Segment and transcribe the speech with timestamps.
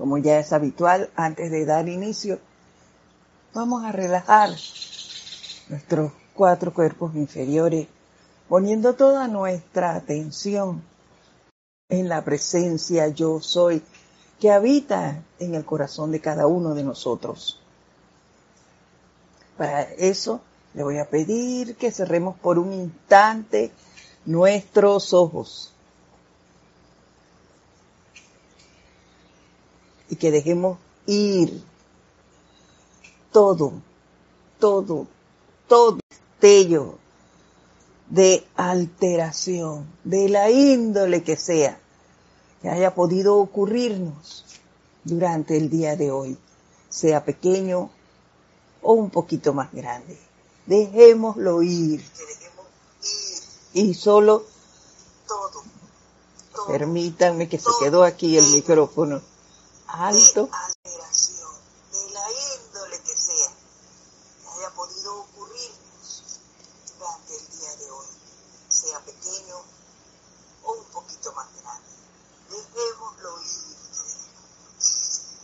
[0.00, 2.38] como ya es habitual, antes de dar inicio,
[3.52, 4.48] vamos a relajar
[5.68, 7.86] nuestros cuatro cuerpos inferiores,
[8.48, 10.82] poniendo toda nuestra atención
[11.90, 13.82] en la presencia yo soy
[14.40, 17.60] que habita en el corazón de cada uno de nosotros.
[19.58, 20.40] Para eso
[20.72, 23.70] le voy a pedir que cerremos por un instante
[24.24, 25.74] nuestros ojos
[30.10, 31.62] y que dejemos ir
[33.32, 33.72] todo,
[34.58, 35.06] todo,
[35.68, 36.98] todo destello
[38.08, 41.78] de alteración, de la índole que sea,
[42.60, 44.44] que haya podido ocurrirnos
[45.04, 46.36] durante el día de hoy,
[46.88, 47.88] sea pequeño
[48.82, 50.18] o un poquito más grande.
[50.66, 52.04] Dejémoslo ir.
[53.72, 54.44] Y solo
[55.28, 56.66] todo.
[56.66, 59.22] Permítanme que se quedó aquí el micrófono
[59.92, 60.48] alto.
[61.90, 63.50] De la índole que sea,
[64.40, 66.22] que haya podido ocurrirnos
[66.96, 68.06] durante el día de hoy,
[68.68, 69.56] sea pequeño
[70.64, 71.88] o un poquito más grande.
[72.50, 73.50] Dejémoslo ir.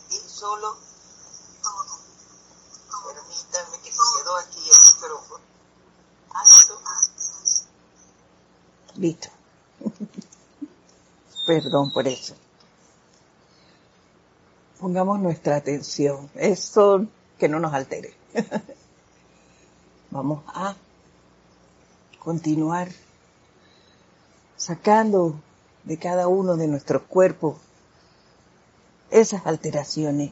[0.09, 0.77] Y solo
[1.61, 1.99] todo.
[3.05, 5.43] Permítanme que se quedó aquí el micrófono.
[6.33, 6.81] Alto.
[8.95, 9.29] Listo.
[11.45, 12.35] Perdón por eso.
[14.87, 16.29] Pongamos nuestra atención.
[16.33, 17.07] Eso
[17.37, 18.13] que no nos altere.
[20.11, 20.77] Vamos a
[22.19, 22.87] continuar
[24.55, 25.35] sacando
[25.83, 27.57] de cada uno de nuestros cuerpos
[29.11, 30.31] esas alteraciones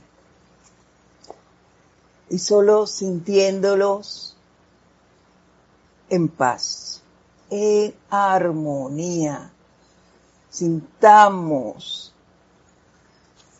[2.29, 4.37] y solo sintiéndolos
[6.07, 7.01] en paz,
[7.49, 9.51] en armonía.
[10.49, 12.04] Sintamos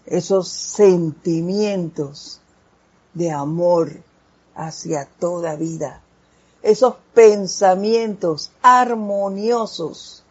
[0.05, 2.39] esos sentimientos
[3.13, 3.91] de amor
[4.55, 6.01] hacia toda vida,
[6.61, 10.23] esos pensamientos armoniosos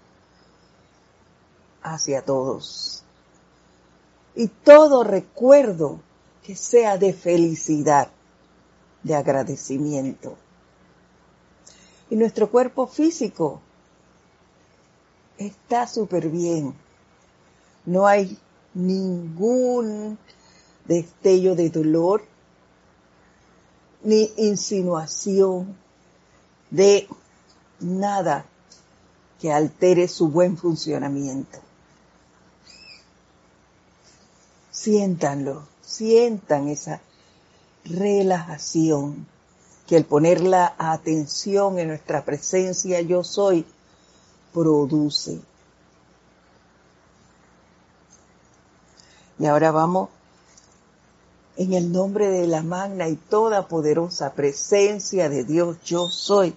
[1.82, 3.02] hacia todos.
[4.34, 6.00] Y todo recuerdo
[6.42, 8.08] que sea de felicidad,
[9.02, 10.36] de agradecimiento.
[12.10, 13.60] Y nuestro cuerpo físico
[15.38, 16.74] está súper bien.
[17.86, 18.38] No hay
[18.74, 20.18] ningún
[20.86, 22.24] destello de dolor,
[24.02, 25.76] ni insinuación
[26.70, 27.08] de
[27.80, 28.44] nada
[29.40, 31.58] que altere su buen funcionamiento.
[34.70, 37.00] Siéntanlo, sientan esa
[37.84, 39.26] relajación
[39.86, 43.66] que el poner la atención en nuestra presencia yo soy
[44.52, 45.40] produce.
[49.38, 50.10] Y ahora vamos
[51.56, 56.54] en el nombre de la magna y toda poderosa presencia de Dios yo soy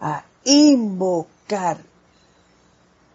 [0.00, 1.78] a invocar,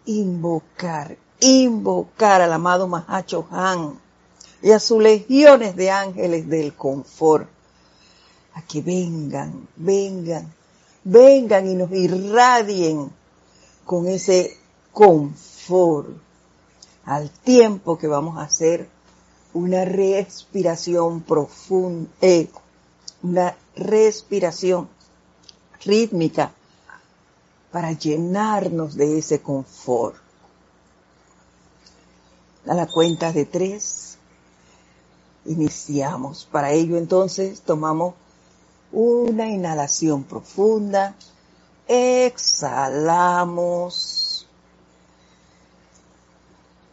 [0.06, 3.98] invocar, invocar al amado Mahacho Han
[4.62, 7.48] y a sus legiones de ángeles del confort
[8.54, 10.52] a que vengan, vengan,
[11.02, 13.10] vengan y nos irradien
[13.84, 14.56] con ese
[14.92, 16.08] confort
[17.04, 18.93] al tiempo que vamos a hacer
[19.54, 22.50] una respiración profunda, eh,
[23.22, 24.88] una respiración
[25.84, 26.52] rítmica
[27.70, 30.16] para llenarnos de ese confort.
[32.66, 34.18] A la cuenta de tres,
[35.44, 36.48] iniciamos.
[36.50, 38.14] Para ello entonces tomamos
[38.90, 41.14] una inhalación profunda,
[41.86, 42.88] exhalamos,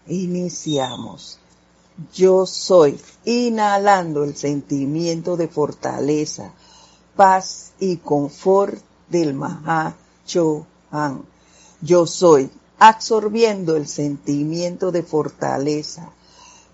[0.07, 1.41] iniciamos
[2.13, 6.53] yo soy, inhalando el sentimiento de fortaleza,
[7.16, 8.79] paz y confort
[9.09, 10.66] del Mahachohan.
[11.81, 16.09] Yo soy, absorbiendo el sentimiento de fortaleza,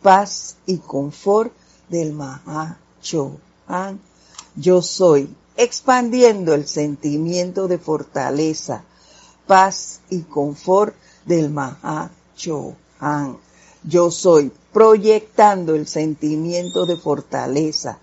[0.02, 1.52] paz y confort
[1.90, 4.00] del Mahachohan.
[4.56, 8.84] Yo soy, expandiendo el sentimiento de fortaleza,
[9.48, 13.38] paz y confort del Mahachohan.
[13.84, 17.98] Yo soy proyectando el sentimiento de fortaleza,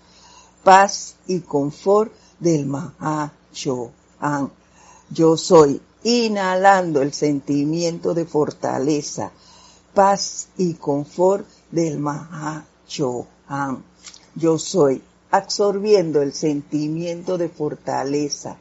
[0.61, 4.51] paz y confort del Mahachohan.
[5.09, 9.31] Yo soy inhalando el sentimiento de fortaleza,
[9.93, 13.81] paz y confort del Mahachohan.
[14.35, 15.01] Yo soy
[15.31, 18.57] absorbiendo el sentimiento de fortaleza,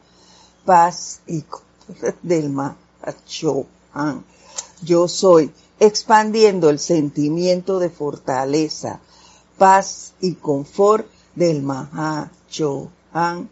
[0.64, 4.24] paz y confort del Mahachohan.
[4.82, 9.00] Yo soy expandiendo el sentimiento de fortaleza,
[9.58, 13.48] paz y confort del Mahachohan.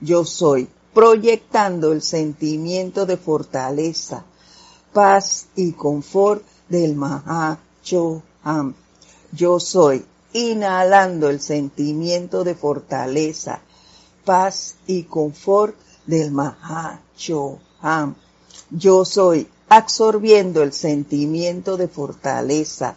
[0.00, 4.24] Yo soy proyectando el sentimiento de fortaleza,
[4.92, 8.74] paz y confort del Mahachohan.
[9.32, 13.60] Yo soy inhalando el sentimiento de fortaleza,
[14.24, 15.76] paz y confort
[16.06, 18.16] del Mahachohan.
[18.70, 22.96] Yo soy absorbiendo el sentimiento de fortaleza,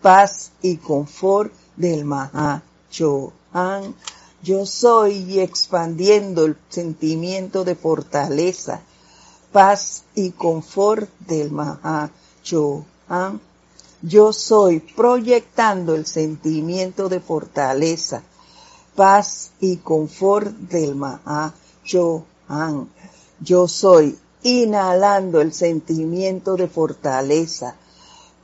[0.00, 3.94] paz y confort del Mahachohan.
[4.42, 8.80] Yo soy expandiendo el sentimiento de fortaleza,
[9.50, 13.40] paz y confort del Mahachohan.
[14.02, 18.22] Yo soy proyectando el sentimiento de fortaleza,
[18.94, 22.88] paz y confort del Mahachohan.
[23.40, 27.74] Yo soy inhalando el sentimiento de fortaleza,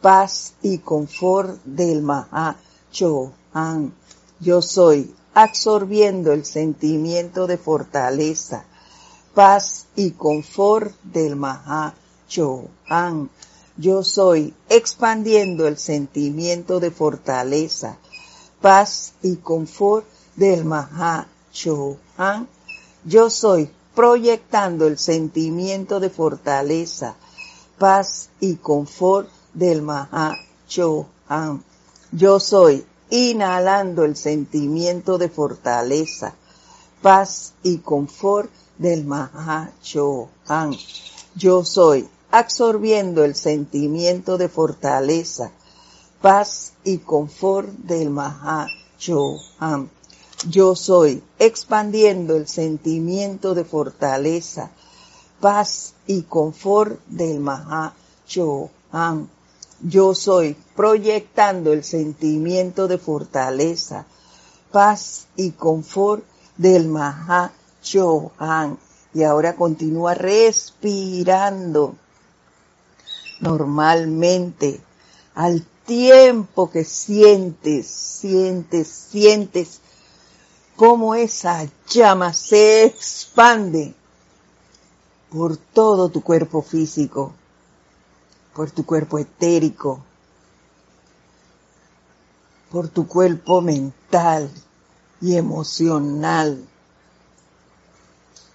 [0.01, 3.95] paz y confort del Mahachohan.
[4.41, 8.65] Yo soy absorbiendo el sentimiento de fortaleza,
[9.33, 11.95] paz y confort del Mahachohan.
[13.77, 17.97] Yo soy expandiendo el sentimiento de fortaleza,
[18.61, 20.05] paz y confort
[20.35, 22.49] del Mahachohan.
[23.05, 27.15] Yo soy proyectando el sentimiento de fortaleza,
[27.79, 31.63] paz y confort del Mahachohan.
[32.11, 36.35] Yo soy inhalando el sentimiento de fortaleza,
[37.03, 40.73] paz y confort del Mahachohan.
[41.35, 45.51] Yo soy absorbiendo el sentimiento de fortaleza,
[46.23, 49.91] paz y confort del Mahachohan.
[50.49, 54.71] Yo soy expandiendo el sentimiento de fortaleza,
[55.41, 59.29] paz y confort del Mahachohan.
[59.81, 64.05] Yo soy proyectando el sentimiento de fortaleza,
[64.73, 66.25] paz y confort
[66.57, 68.79] del Mahachohan.
[69.15, 71.95] Y ahora continúa respirando
[73.41, 74.81] normalmente
[75.37, 79.82] al tiempo que sientes, sientes, sientes
[80.83, 83.95] cómo esa llama se expande
[85.31, 87.33] por todo tu cuerpo físico,
[88.53, 90.01] por tu cuerpo etérico,
[92.73, 94.51] por tu cuerpo mental
[95.21, 96.67] y emocional.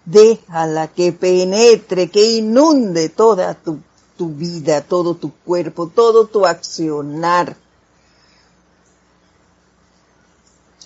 [0.03, 3.80] Déjala que penetre, que inunde toda tu,
[4.18, 7.56] tu vida, todo tu cuerpo, todo tu accionar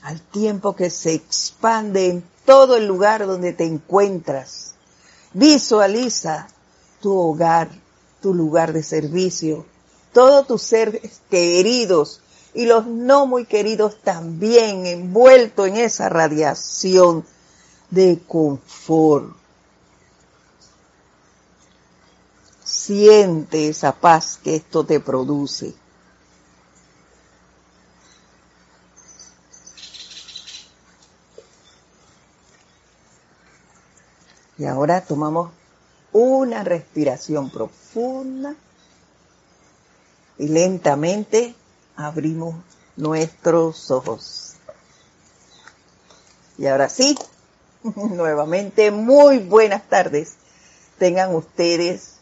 [0.03, 4.73] al tiempo que se expande en todo el lugar donde te encuentras.
[5.33, 6.47] Visualiza
[7.01, 7.69] tu hogar,
[8.21, 9.65] tu lugar de servicio,
[10.13, 12.21] todos tus seres queridos
[12.53, 17.25] y los no muy queridos también envueltos en esa radiación
[17.89, 19.35] de confort.
[22.63, 25.73] Siente esa paz que esto te produce.
[34.61, 35.49] Y ahora tomamos
[36.13, 38.53] una respiración profunda
[40.37, 41.55] y lentamente
[41.95, 42.53] abrimos
[42.95, 44.57] nuestros ojos.
[46.59, 47.17] Y ahora sí,
[47.95, 50.35] nuevamente muy buenas tardes.
[50.99, 52.17] Tengan ustedes,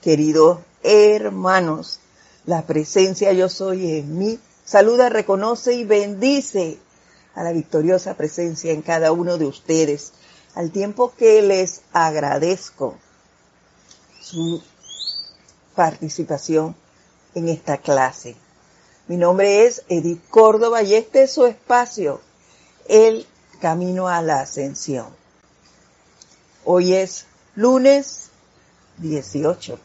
[0.00, 2.00] queridos hermanos,
[2.46, 4.38] la presencia yo soy en mí.
[4.64, 6.78] Saluda, reconoce y bendice
[7.34, 10.14] a la victoriosa presencia en cada uno de ustedes
[10.54, 12.96] al tiempo que les agradezco
[14.20, 14.62] su
[15.74, 16.74] participación
[17.34, 18.36] en esta clase.
[19.08, 22.20] Mi nombre es Edith Córdoba y este es su espacio,
[22.88, 23.26] El
[23.60, 25.08] Camino a la Ascensión.
[26.64, 28.30] Hoy es lunes
[28.98, 29.78] 18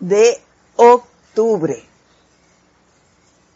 [0.00, 0.40] de
[0.76, 1.84] octubre.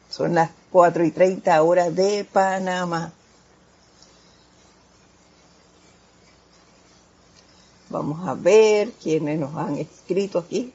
[0.08, 3.12] Son las 4 y 30 horas de Panamá.
[7.96, 10.70] Vamos a ver quiénes nos han escrito aquí.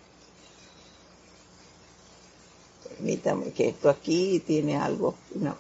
[2.90, 5.14] Permítame que esto aquí tiene algo.
[5.36, 5.56] No.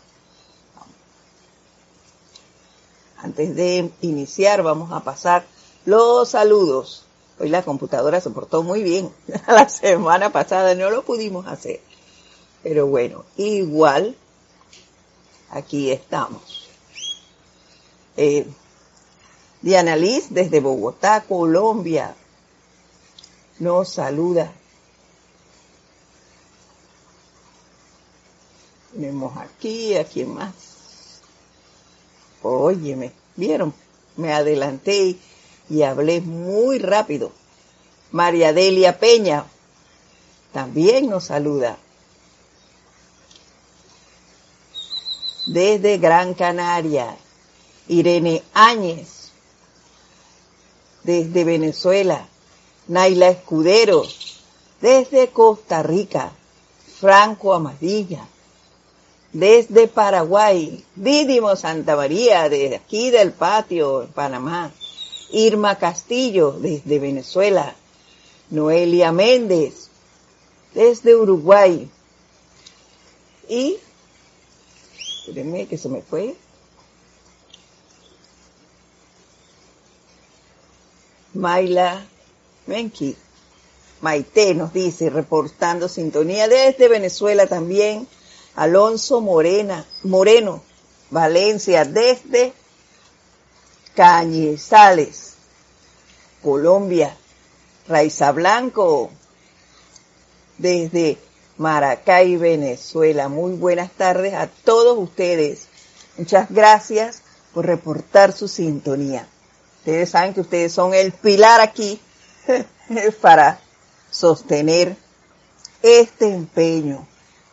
[3.17, 5.45] Antes de iniciar, vamos a pasar
[5.85, 7.05] los saludos.
[7.39, 9.13] Hoy la computadora se portó muy bien.
[9.47, 11.79] La semana pasada no lo pudimos hacer.
[12.63, 14.15] Pero bueno, igual
[15.51, 16.67] aquí estamos.
[18.17, 18.47] Eh,
[19.61, 22.15] Diana Liz desde Bogotá, Colombia,
[23.59, 24.51] nos saluda.
[28.91, 30.51] Tenemos aquí, ¿a quién más?
[32.41, 33.73] Óyeme, ¿vieron?
[34.17, 35.17] Me adelanté
[35.69, 37.31] y hablé muy rápido.
[38.11, 39.45] María Delia Peña
[40.51, 41.77] también nos saluda.
[45.45, 47.15] Desde Gran Canaria,
[47.87, 49.20] Irene Áñez.
[51.03, 52.27] Desde Venezuela,
[52.87, 54.03] Naila Escudero.
[54.81, 56.31] Desde Costa Rica,
[56.99, 58.27] Franco Amadilla.
[59.33, 64.71] Desde Paraguay, Dídimo Santa María, desde aquí del patio, Panamá.
[65.31, 67.75] Irma Castillo, desde Venezuela.
[68.51, 69.89] Noelia Méndez,
[70.73, 71.89] desde Uruguay.
[73.47, 73.77] Y,
[75.19, 76.35] espérenme que se me fue.
[81.33, 82.05] Maila
[82.67, 83.15] Menki,
[84.01, 88.07] Maite nos dice, reportando sintonía desde Venezuela también.
[88.55, 90.61] Alonso Morena, Moreno,
[91.09, 92.53] Valencia, desde
[93.95, 95.33] Cañizales,
[96.41, 97.15] Colombia.
[97.87, 99.09] Raiza Blanco,
[100.57, 101.17] desde
[101.57, 103.27] Maracay, Venezuela.
[103.27, 105.67] Muy buenas tardes a todos ustedes.
[106.17, 107.21] Muchas gracias
[107.53, 109.27] por reportar su sintonía.
[109.81, 111.99] Ustedes saben que ustedes son el pilar aquí
[113.21, 113.59] para
[114.11, 114.95] sostener
[115.81, 117.07] este empeño.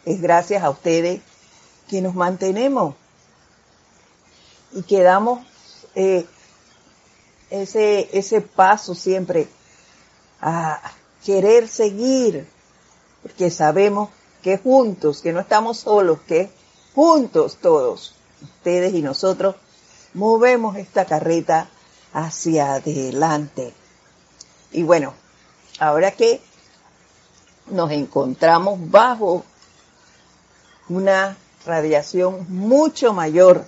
[0.04, 1.23] Es gracias a ustedes
[1.88, 2.94] que nos mantenemos
[4.73, 5.40] y que damos
[5.94, 6.26] eh,
[7.49, 9.49] ese, ese paso siempre
[10.42, 10.82] a
[11.25, 12.47] querer seguir,
[13.23, 14.11] porque sabemos
[14.42, 16.50] que juntos, que no estamos solos, que
[16.94, 19.56] juntos todos, ustedes y nosotros,
[20.12, 21.70] movemos esta carreta
[22.12, 23.72] hacia adelante.
[24.72, 25.14] Y bueno,
[25.78, 26.40] ahora que
[27.70, 29.44] nos encontramos bajo
[30.88, 31.36] una
[31.66, 33.64] radiación mucho mayor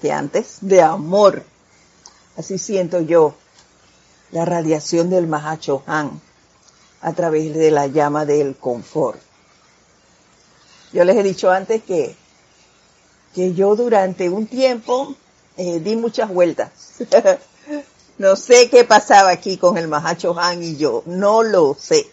[0.00, 1.44] que antes de amor,
[2.36, 3.34] así siento yo,
[4.30, 5.32] la radiación del
[5.86, 6.20] Han
[7.00, 9.20] a través de la llama del confort.
[10.92, 12.16] Yo les he dicho antes que,
[13.34, 15.14] que yo durante un tiempo
[15.56, 16.70] eh, di muchas vueltas.
[18.18, 22.06] no sé qué pasaba aquí con el Han y yo, no lo sé.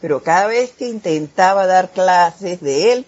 [0.00, 3.06] Pero cada vez que intentaba dar clases de él,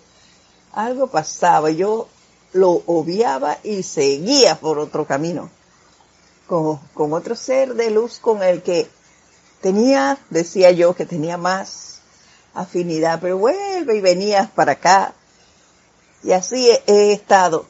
[0.72, 1.70] algo pasaba.
[1.70, 2.08] Yo
[2.52, 5.50] lo obviaba y seguía por otro camino
[6.48, 8.88] con, otro ser de luz con el que
[9.60, 12.00] tenía, decía yo, que tenía más
[12.54, 15.12] afinidad, pero vuelve y venías para acá.
[16.24, 17.66] Y así he, estado,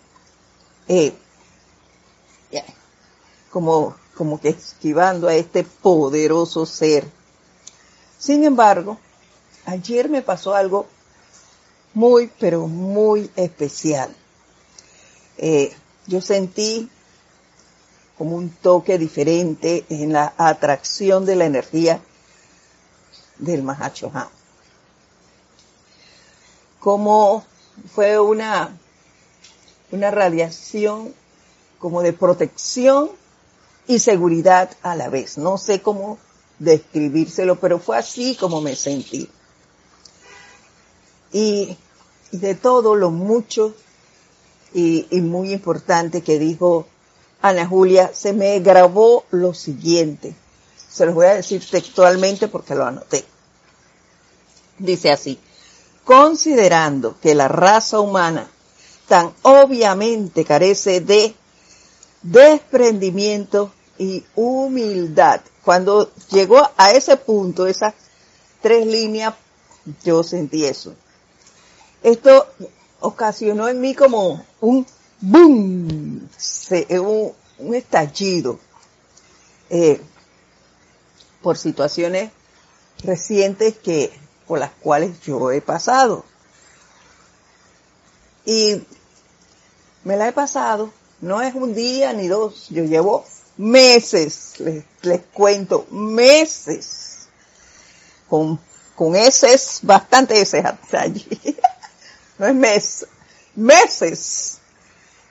[0.86, 1.12] eh,
[3.50, 7.04] como, como que esquivando a este poderoso ser.
[8.18, 8.98] Sin embargo,
[9.64, 10.86] ayer me pasó algo
[11.94, 14.14] muy, pero muy especial.
[15.38, 15.72] Eh,
[16.06, 16.90] yo sentí
[18.16, 22.00] como un toque diferente en la atracción de la energía
[23.38, 24.28] del Mahachohan.
[26.80, 27.44] Como
[27.94, 28.76] fue una,
[29.92, 31.14] una radiación
[31.78, 33.10] como de protección
[33.88, 35.38] y seguridad a la vez.
[35.38, 36.18] No sé cómo
[36.60, 39.28] describírselo, pero fue así como me sentí.
[41.32, 41.76] Y,
[42.30, 43.74] de todo lo mucho
[44.74, 46.86] y, y muy importante que dijo
[47.40, 50.36] Ana Julia, se me grabó lo siguiente.
[50.90, 53.24] Se los voy a decir textualmente porque lo anoté.
[54.78, 55.38] Dice así,
[56.04, 58.50] considerando que la raza humana
[59.06, 61.34] tan obviamente carece de
[62.22, 65.40] desprendimiento y humildad.
[65.64, 67.94] Cuando llegó a ese punto, esas
[68.62, 69.34] tres líneas,
[70.04, 70.94] yo sentí eso.
[72.02, 72.46] Esto
[73.00, 74.86] ocasionó en mí como un
[75.20, 76.28] ¡boom!
[76.90, 78.58] Un, un estallido
[79.70, 80.00] eh,
[81.42, 82.30] por situaciones
[83.02, 84.12] recientes que
[84.46, 86.24] por las cuales yo he pasado.
[88.44, 88.82] Y
[90.04, 90.90] me la he pasado,
[91.20, 93.24] no es un día ni dos, yo llevo
[93.58, 97.28] meses, les, les cuento, meses,
[98.28, 98.58] con,
[98.94, 99.12] con
[99.82, 101.56] bastante eses hasta allí,
[102.38, 103.06] no es mes,
[103.54, 104.58] meses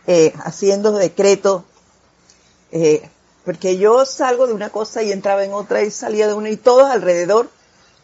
[0.06, 1.64] eh, haciendo decretos,
[2.72, 3.10] eh,
[3.46, 6.58] porque yo salgo de una cosa y entraba en otra y salía de una y
[6.58, 7.50] todos alrededor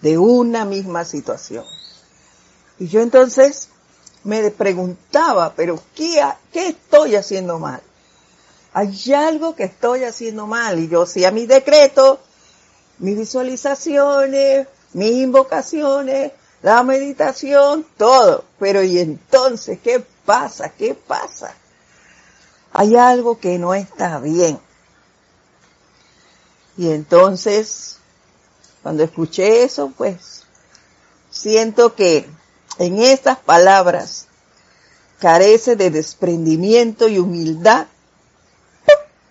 [0.01, 1.65] de una misma situación.
[2.79, 3.67] Y yo entonces
[4.23, 7.81] me preguntaba, pero ¿qué, qué estoy haciendo mal?
[8.73, 12.19] Hay algo que estoy haciendo mal y yo hacía mis decretos,
[12.97, 16.31] mis visualizaciones, mis invocaciones,
[16.63, 18.45] la meditación, todo.
[18.59, 20.69] Pero ¿y entonces qué pasa?
[20.69, 21.53] ¿Qué pasa?
[22.71, 24.59] Hay algo que no está bien.
[26.75, 27.97] Y entonces,
[28.81, 30.43] cuando escuché eso, pues
[31.29, 32.27] siento que
[32.79, 34.27] en estas palabras
[35.19, 37.85] carece de desprendimiento y humildad,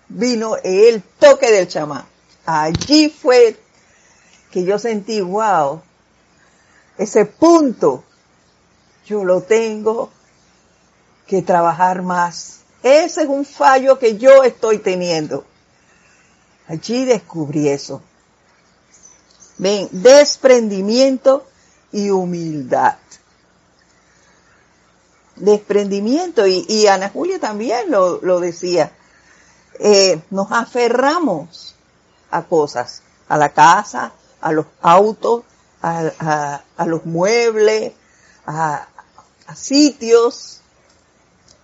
[0.09, 2.05] vino el toque del chamán.
[2.45, 3.57] Allí fue
[4.51, 5.81] que yo sentí, wow,
[6.97, 8.03] ese punto
[9.05, 10.11] yo lo tengo
[11.27, 12.59] que trabajar más.
[12.83, 15.45] Ese es un fallo que yo estoy teniendo.
[16.67, 18.01] Allí descubrí eso.
[19.57, 21.45] Ven, desprendimiento
[21.91, 22.97] y humildad.
[25.35, 28.91] Desprendimiento, y, Ana Julia también lo, decía,
[29.79, 31.75] eh, nos aferramos
[32.31, 35.43] a cosas, a la casa, a los autos,
[35.81, 37.93] a, los muebles,
[38.45, 38.87] a,
[39.55, 40.61] sitios,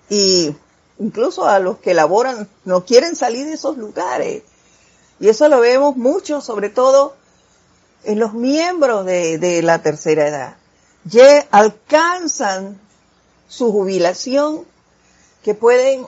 [0.10, 0.56] y
[1.00, 4.44] incluso a los que laboran no quieren salir de esos lugares.
[5.20, 7.16] Y eso lo vemos mucho, sobre todo
[8.04, 10.56] en los miembros de, la tercera edad.
[11.06, 12.80] Ya alcanzan
[13.48, 14.66] su jubilación,
[15.44, 16.06] que pueden,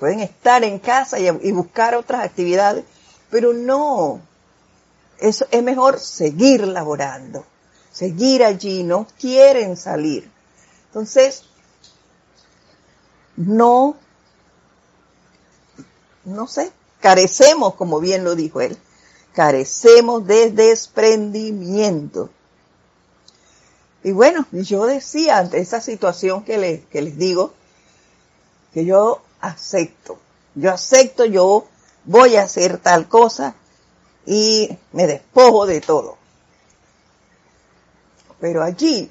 [0.00, 2.86] pueden estar en casa y, buscar otras actividades,
[3.28, 4.22] pero no,
[5.18, 7.44] es, es mejor seguir laborando,
[7.92, 10.28] seguir allí, no quieren salir.
[10.86, 11.44] Entonces,
[13.36, 13.94] no,
[16.24, 18.78] no sé, carecemos, como bien lo dijo él,
[19.34, 22.30] carecemos de desprendimiento.
[24.02, 27.52] Y bueno, yo decía ante esa situación que les, que les digo,
[28.72, 30.18] que yo acepto,
[30.54, 31.66] yo acepto, yo
[32.04, 33.54] voy a hacer tal cosa
[34.26, 36.16] y me despojo de todo.
[38.40, 39.10] Pero allí,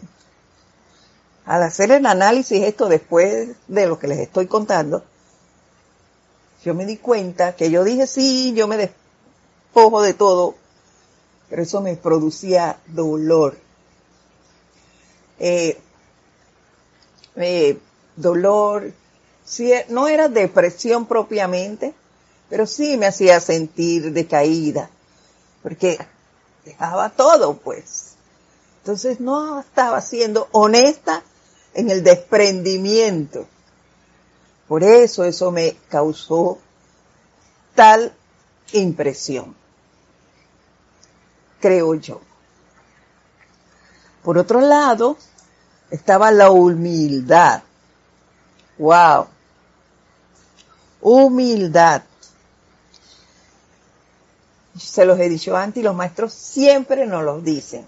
[1.46, 5.04] al hacer el análisis esto después de lo que les estoy contando,
[6.64, 10.56] yo me di cuenta que yo dije, sí, yo me despojo de todo,
[11.50, 13.58] pero eso me producía dolor.
[15.40, 15.80] Eh,
[17.38, 17.78] eh,
[18.16, 18.92] dolor,
[19.50, 21.94] sí, no era depresión propiamente,
[22.50, 24.90] pero sí me hacía sentir decaída,
[25.64, 25.98] porque
[26.64, 28.14] dejaba todo, pues.
[28.78, 31.24] Entonces no estaba siendo honesta
[31.74, 33.48] en el desprendimiento.
[34.68, 36.60] Por eso eso me causó
[37.74, 38.14] tal
[38.72, 39.56] impresión,
[41.60, 42.22] creo yo.
[44.24, 45.18] Por otro lado,
[45.90, 47.64] estaba la humildad.
[48.78, 49.28] Wow.
[51.02, 52.04] Humildad.
[54.78, 57.86] Se los he dicho antes y los maestros siempre nos los dicen.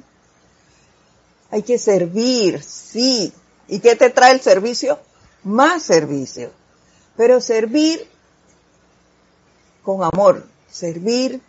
[1.49, 3.33] Hay que servir, sí.
[3.67, 4.99] ¿Y qué te trae el servicio?
[5.43, 6.51] Más servicio
[7.15, 8.07] pero servir
[9.83, 11.41] con amor, servir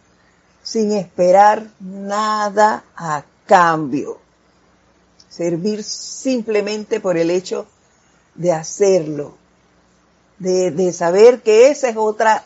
[0.62, 4.18] sin esperar nada a cambio,
[5.28, 7.66] servir simplemente por el hecho
[8.34, 9.36] de hacerlo,
[10.42, 12.44] de, saber que esa es otra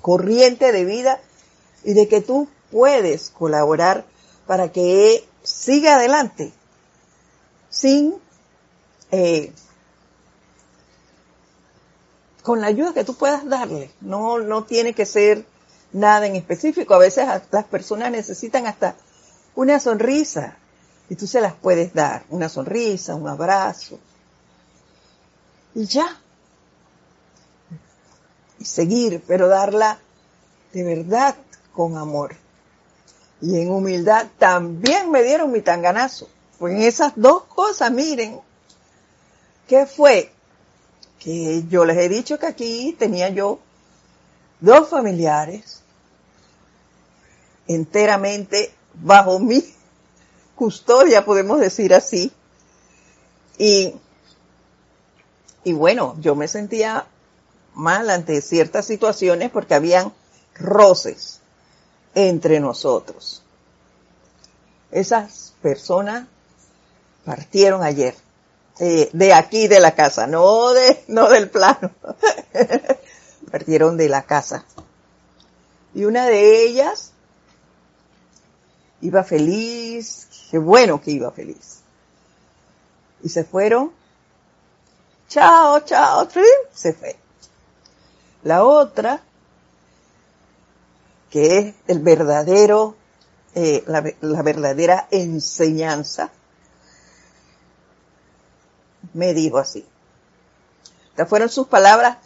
[0.00, 1.20] corriente de vida
[1.84, 4.04] y de que tú puedes colaborar
[4.46, 6.52] para que siga adelante
[7.68, 8.14] sin
[9.10, 9.52] eh,
[12.42, 13.90] con la ayuda que tú puedas darle.
[14.00, 15.44] No, no tiene que ser
[15.92, 16.94] nada en específico.
[16.94, 18.96] A veces las personas necesitan hasta
[19.54, 20.56] una sonrisa
[21.10, 22.24] y tú se las puedes dar.
[22.30, 23.98] Una sonrisa, un abrazo.
[25.74, 26.22] Y ya.
[28.68, 29.98] Seguir, pero darla
[30.72, 31.36] de verdad
[31.72, 32.36] con amor.
[33.40, 36.28] Y en humildad también me dieron mi tanganazo.
[36.58, 38.40] Pues en esas dos cosas, miren,
[39.68, 40.32] ¿qué fue?
[41.18, 43.58] que yo les he dicho que aquí tenía yo
[44.60, 45.82] dos familiares
[47.66, 49.62] enteramente bajo mi
[50.54, 52.32] custodia, podemos decir así.
[53.58, 53.94] Y,
[55.64, 57.06] y bueno, yo me sentía
[57.78, 60.12] mal ante ciertas situaciones porque habían
[60.54, 61.40] roces
[62.14, 63.42] entre nosotros.
[64.90, 66.26] Esas personas
[67.24, 68.14] partieron ayer.
[68.80, 71.92] Eh, de aquí de la casa, no de, no del plano.
[73.50, 74.64] Partieron de la casa.
[75.94, 77.12] Y una de ellas
[79.00, 81.80] iba feliz, qué bueno que iba feliz.
[83.22, 83.92] Y se fueron.
[85.28, 86.28] Chao, chao,
[86.72, 87.27] se fue.
[88.42, 89.22] La otra,
[91.30, 92.94] que es el verdadero,
[93.54, 96.30] eh, la verdadera enseñanza,
[99.14, 99.84] me dijo así.
[101.10, 102.18] Estas fueron sus palabras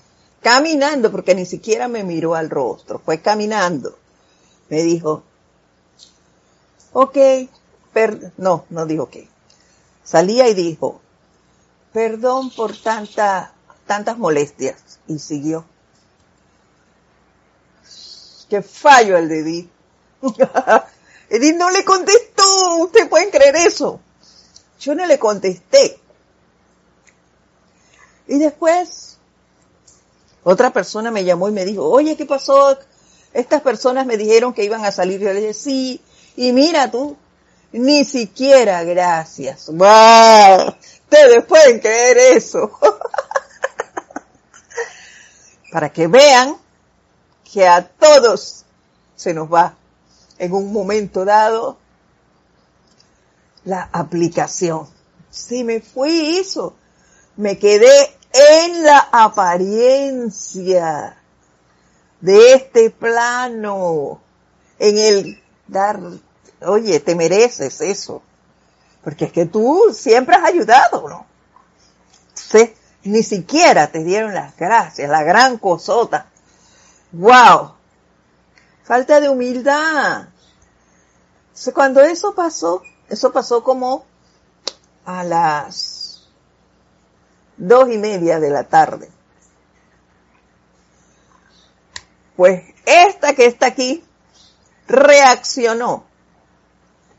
[0.43, 3.97] caminando, porque ni siquiera me miró al rostro, fue caminando.
[4.69, 5.23] Me dijo,
[6.93, 7.17] ok,
[8.37, 9.17] no, no dijo ok.
[10.05, 11.01] Salía y dijo,
[11.93, 13.53] perdón por tanta,
[13.87, 14.99] tantas molestias.
[15.07, 15.65] Y siguió.
[18.53, 19.71] Qué fallo el de Edith.
[21.31, 22.77] Edith no le contestó.
[22.81, 23.99] ¿Ustedes pueden creer eso?
[24.79, 25.99] Yo no le contesté.
[28.27, 29.17] Y después,
[30.45, 32.79] otra persona me llamó y me dijo, oye, ¿qué pasó?
[33.33, 35.19] Estas personas me dijeron que iban a salir.
[35.19, 36.03] Yo le dije, sí.
[36.37, 37.17] Y mira tú,
[37.73, 39.71] ni siquiera gracias.
[39.71, 42.79] Ustedes pueden creer eso.
[45.73, 46.61] Para que vean
[47.53, 48.65] que a todos
[49.15, 49.77] se nos va
[50.39, 51.77] en un momento dado
[53.65, 54.89] la aplicación.
[55.31, 56.75] Si me fui eso,
[57.37, 60.39] me quedé en la apariencia
[62.21, 64.21] de este plano,
[64.79, 66.01] en el dar,
[66.63, 68.23] oye, te mereces eso,
[69.05, 71.27] porque es que tú siempre has ayudado, ¿no?
[72.31, 72.71] Entonces,
[73.05, 76.32] ni siquiera te dieron las gracias, la gran cosota.
[77.13, 77.75] ¡Wow!
[78.85, 80.29] Falta de humildad.
[81.75, 84.05] Cuando eso pasó, eso pasó como
[85.05, 86.27] a las
[87.57, 89.11] dos y media de la tarde.
[92.37, 94.03] Pues esta que está aquí
[94.89, 96.05] reaccionó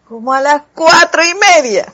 [0.08, 1.93] como a las cuatro y media,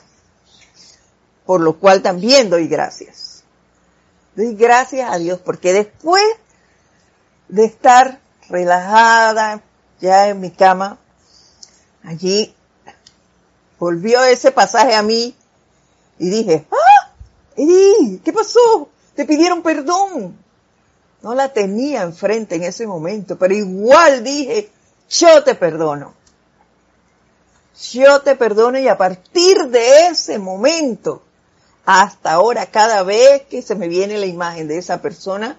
[1.46, 3.44] por lo cual también doy gracias.
[4.34, 6.22] Doy gracias a Dios porque después
[7.50, 9.62] de estar relajada
[10.00, 10.98] ya en mi cama,
[12.04, 12.54] allí
[13.78, 15.34] volvió ese pasaje a mí
[16.18, 17.12] y dije, ¡ah!
[17.56, 18.88] ¿Qué pasó?
[19.14, 20.36] Te pidieron perdón.
[21.22, 24.70] No la tenía enfrente en ese momento, pero igual dije,
[25.10, 26.14] yo te perdono.
[27.92, 31.22] Yo te perdono y a partir de ese momento
[31.84, 35.58] hasta ahora, cada vez que se me viene la imagen de esa persona,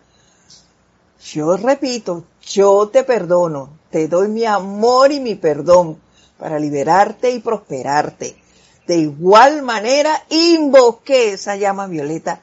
[1.23, 5.99] yo repito, yo te perdono, te doy mi amor y mi perdón
[6.37, 8.35] para liberarte y prosperarte.
[8.87, 12.41] De igual manera, invoqué esa llama violeta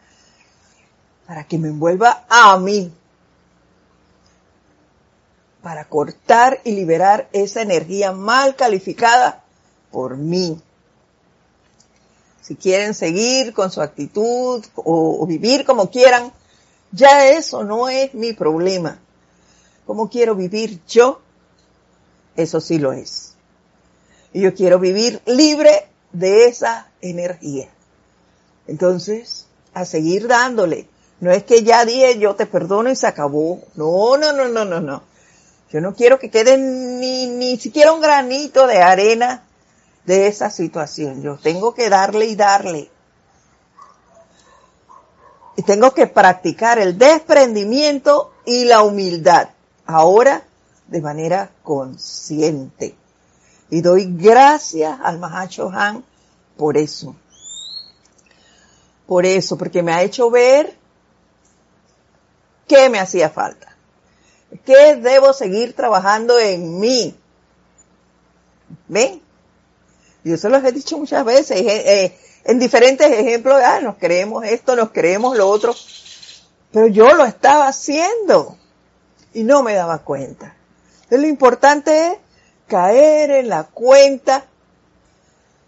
[1.27, 2.91] para que me envuelva a mí,
[5.63, 9.43] para cortar y liberar esa energía mal calificada
[9.91, 10.59] por mí.
[12.41, 16.33] Si quieren seguir con su actitud o, vivir como quieran,
[16.93, 19.01] ya eso no es mi problema.
[19.87, 21.21] Como quiero vivir yo,
[22.37, 23.35] eso sí lo es.
[24.33, 27.69] Y yo quiero vivir libre de esa energía.
[28.67, 30.89] Entonces, a seguir dándole.
[31.21, 33.61] No es que ya dije yo te perdono y se acabó.
[33.75, 35.03] No, no, no, no, no, no.
[35.71, 39.45] Yo no quiero que quede ni, ni siquiera un granito de arena
[40.07, 41.23] de esa situación.
[41.23, 42.91] Yo tengo que darle y darle.
[45.59, 49.49] Y tengo que practicar el desprendimiento y la humildad.
[49.87, 50.45] Ahora
[50.87, 52.95] de manera consciente.
[53.69, 56.05] Y doy gracias al Mahacho Han
[56.57, 57.17] por eso.
[59.09, 60.77] Por eso, porque me ha hecho ver
[62.69, 63.75] qué me hacía falta.
[64.65, 67.19] ¿Qué debo seguir trabajando en mí?
[68.87, 69.21] ¿Ven?
[70.23, 74.77] Yo se los he dicho muchas veces, eh, en diferentes ejemplos, ah, nos creemos esto,
[74.77, 75.75] nos creemos lo otro,
[76.73, 78.57] pero yo lo estaba haciendo
[79.35, 80.55] y no me daba cuenta.
[80.95, 82.19] Entonces lo importante es
[82.67, 84.45] caer en la cuenta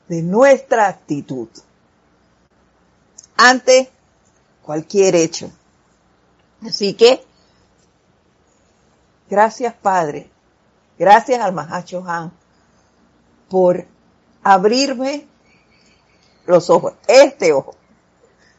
[0.09, 1.49] de nuestra actitud
[3.37, 3.91] ante
[4.63, 5.51] cualquier hecho.
[6.67, 7.25] Así que,
[9.31, 10.31] gracias Padre,
[10.99, 12.33] gracias al Mahacho Han
[13.49, 13.87] por
[14.43, 15.27] abrirme
[16.51, 17.75] los ojos, este ojo,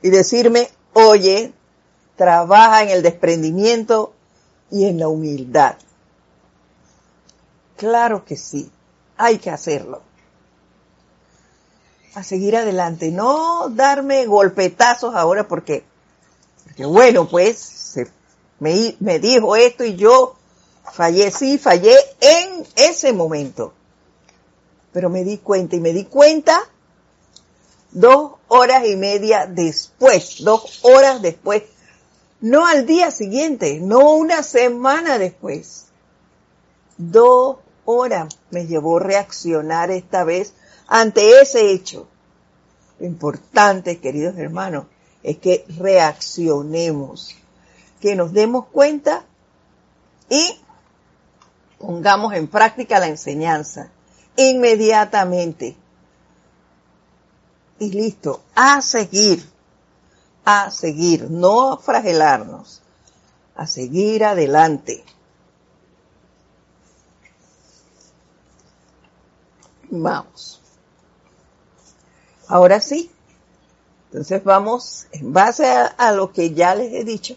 [0.02, 1.54] y decirme, oye,
[2.16, 4.14] trabaja en el desprendimiento
[4.70, 5.76] y en la humildad.
[7.78, 8.72] Claro que sí,
[9.18, 10.02] hay que hacerlo.
[12.14, 15.84] A seguir adelante, no darme golpetazos ahora porque,
[16.66, 17.96] porque bueno, pues
[18.60, 20.36] me, me dijo esto y yo
[20.92, 23.74] fallecí, fallé en ese momento
[24.92, 26.60] pero me di cuenta y me di cuenta
[27.92, 31.64] dos horas y media después, dos horas después,
[32.40, 35.88] no al día siguiente, no una semana después,
[36.98, 40.54] dos horas me llevó reaccionar esta vez
[40.88, 42.08] ante ese hecho.
[43.00, 44.86] Lo importante, queridos hermanos,
[45.24, 47.36] es que reaccionemos,
[48.00, 49.26] que nos demos cuenta
[50.30, 50.60] y
[51.78, 53.90] pongamos en práctica la enseñanza
[54.36, 55.76] inmediatamente.
[57.82, 59.44] Y listo, a seguir,
[60.46, 62.80] a seguir, no a fragelarnos,
[63.56, 65.04] a seguir adelante.
[69.90, 70.62] Vamos.
[72.48, 73.10] Ahora sí.
[74.12, 77.36] Entonces vamos, en base a, lo que ya les he dicho,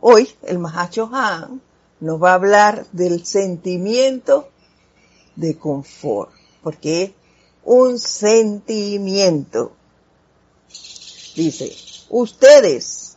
[0.00, 1.60] hoy el Mahacho Han
[2.00, 4.48] nos va a hablar del sentimiento
[5.36, 7.14] de confort, porque
[7.70, 9.70] un sentimiento.
[11.36, 11.72] Dice,
[12.08, 13.14] ustedes,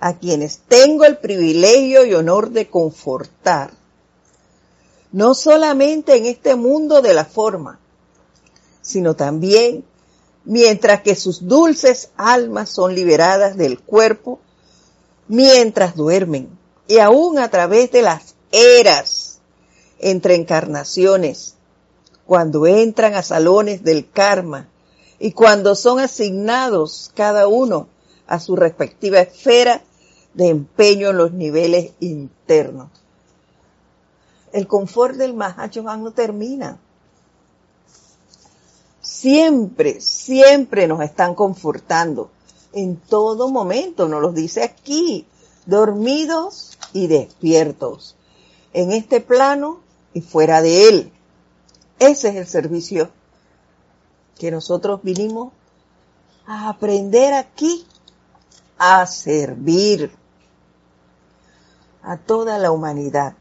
[0.00, 3.70] a quienes tengo el privilegio y honor de confortar,
[5.12, 7.78] no solamente en este mundo de la forma,
[8.82, 9.84] sino también
[10.44, 14.40] mientras que sus dulces almas son liberadas del cuerpo,
[15.28, 16.48] mientras duermen,
[16.88, 19.38] y aún a través de las eras
[20.00, 21.53] entre encarnaciones,
[22.26, 24.68] cuando entran a salones del karma
[25.18, 27.88] y cuando son asignados cada uno
[28.26, 29.82] a su respectiva esfera
[30.32, 32.88] de empeño en los niveles internos
[34.54, 36.78] el confort del Mahachohan no termina.
[39.00, 42.30] Siempre, siempre nos están confortando.
[42.72, 45.26] En todo momento, nos lo dice aquí,
[45.66, 48.14] dormidos y despiertos,
[48.72, 49.80] en este plano
[50.12, 51.12] y fuera de él.
[51.98, 53.10] Ese es el servicio
[54.38, 55.52] que nosotros vinimos
[56.46, 57.86] a aprender aquí,
[58.78, 60.10] a servir
[62.02, 63.34] a toda la humanidad.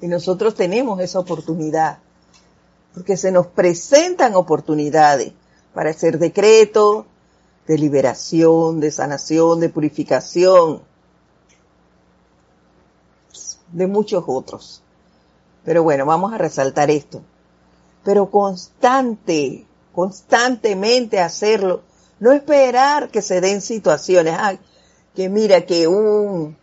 [0.00, 1.98] Y nosotros tenemos esa oportunidad,
[2.94, 5.32] porque se nos presentan oportunidades
[5.74, 7.06] para hacer decreto
[7.66, 10.82] de liberación, de sanación, de purificación,
[13.72, 14.82] de muchos otros.
[15.64, 17.22] Pero bueno, vamos a resaltar esto.
[18.04, 21.82] Pero constante, constantemente hacerlo.
[22.20, 24.36] No esperar que se den situaciones.
[24.38, 24.60] Ay,
[25.14, 26.56] que mira que un,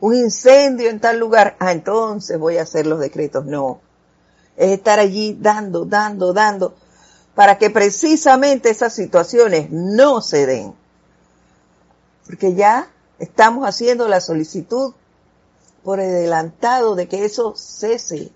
[0.00, 3.46] un incendio en tal lugar, ah, entonces voy a hacer los decretos.
[3.46, 3.80] No,
[4.56, 6.74] es estar allí dando, dando, dando,
[7.34, 10.74] para que precisamente esas situaciones no se den.
[12.26, 14.94] Porque ya estamos haciendo la solicitud
[15.84, 18.32] por adelantado de que eso cese,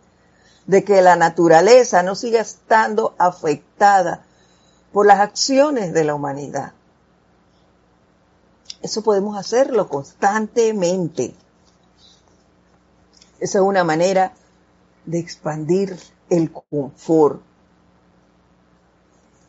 [0.67, 4.23] de que la naturaleza no siga estando afectada
[4.93, 6.73] por las acciones de la humanidad.
[8.83, 11.35] Eso podemos hacerlo constantemente.
[13.41, 14.35] Esa es una manera
[15.07, 17.41] de expandir el confort.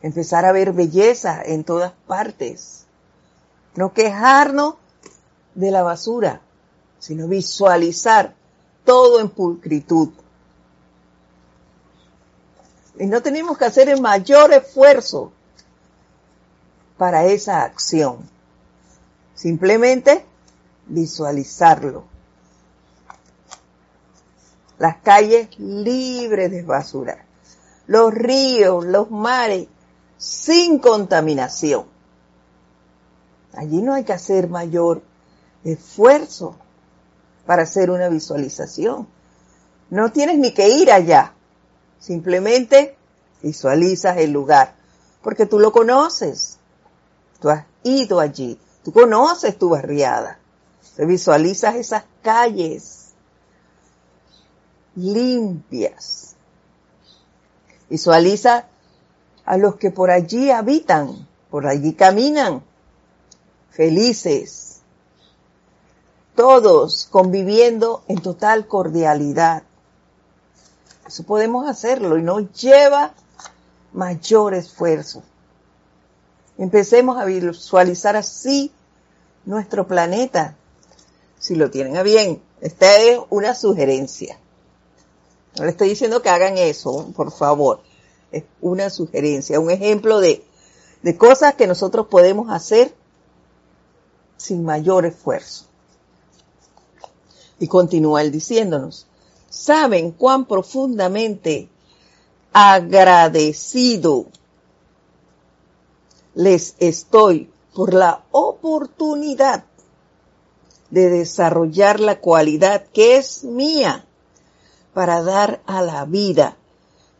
[0.02, 2.86] Empezar a ver belleza en todas partes.
[3.76, 4.76] No quejarnos
[5.54, 6.40] de la basura,
[7.00, 8.34] sino visualizar
[8.84, 10.10] todo en pulcritud.
[12.98, 15.32] Y no tenemos que hacer el mayor esfuerzo
[16.96, 18.18] para esa acción.
[19.34, 20.24] Simplemente
[20.86, 22.04] visualizarlo
[24.78, 27.24] las calles libres de basura,
[27.86, 29.68] los ríos, los mares,
[30.16, 31.84] sin contaminación.
[33.54, 35.02] Allí no hay que hacer mayor
[35.64, 36.56] esfuerzo
[37.50, 39.08] para hacer una visualización.
[39.90, 41.34] No tienes ni que ir allá,
[41.98, 42.96] simplemente
[43.42, 44.76] visualizas el lugar,
[45.20, 46.60] porque tú lo conoces,
[47.40, 50.38] tú has ido allí, tú conoces tu barriada,
[50.94, 53.14] te visualizas esas calles,
[54.94, 56.36] limpias.
[57.88, 58.68] Visualiza
[59.44, 62.62] a los que por allí habitan, por allí caminan,
[63.72, 64.69] felices,
[66.40, 69.62] todos conviviendo en total cordialidad.
[71.06, 73.12] Eso podemos hacerlo y no lleva
[73.92, 75.22] mayor esfuerzo.
[76.56, 78.72] Empecemos a visualizar así
[79.44, 80.56] nuestro planeta,
[81.38, 82.40] si lo tienen a bien.
[82.62, 84.38] Esta es una sugerencia.
[85.58, 87.82] No le estoy diciendo que hagan eso, por favor.
[88.32, 90.42] Es una sugerencia, un ejemplo de,
[91.02, 92.94] de cosas que nosotros podemos hacer
[94.38, 95.69] sin mayor esfuerzo.
[97.60, 99.06] Y continúa él diciéndonos,
[99.48, 101.68] ¿saben cuán profundamente
[102.52, 104.26] agradecido
[106.34, 109.64] les estoy por la oportunidad
[110.90, 114.04] de desarrollar la cualidad que es mía
[114.92, 116.56] para dar a la vida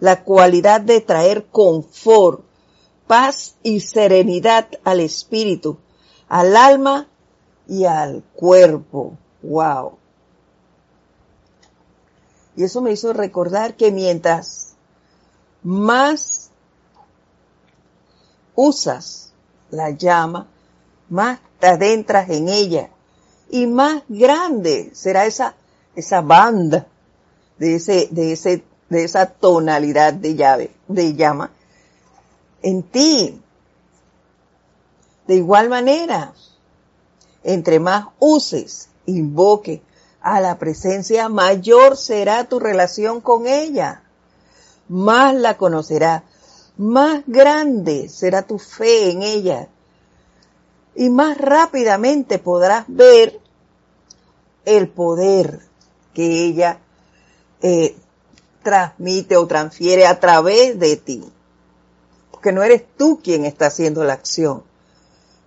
[0.01, 2.43] la cualidad de traer confort,
[3.07, 5.77] paz y serenidad al espíritu,
[6.29, 7.07] al alma
[7.69, 9.17] y al cuerpo.
[9.43, 10.00] Wow.
[12.57, 14.75] Y eso me hizo recordar que mientras
[15.63, 16.51] más
[18.55, 19.33] usas
[19.71, 20.47] la llama,
[21.09, 22.91] más te adentras en ella
[23.51, 25.55] y más grande será esa,
[25.95, 26.87] esa banda
[27.59, 31.51] de ese, de ese, de esa tonalidad de llave, de llama
[32.63, 33.41] en ti.
[35.27, 36.33] De igual manera,
[37.45, 39.83] entre más uses, invoque
[40.21, 44.03] a la presencia, mayor será tu relación con ella.
[44.89, 46.25] Más la conocerá,
[46.77, 49.69] más grande será tu fe en ella.
[50.95, 53.41] Y más rápidamente podrás ver
[54.65, 55.61] el poder
[56.13, 56.81] que ella
[57.63, 57.97] eh,
[58.63, 61.25] transmite o transfiere a través de ti.
[62.31, 64.65] Porque no eres tú quien está haciendo la acción.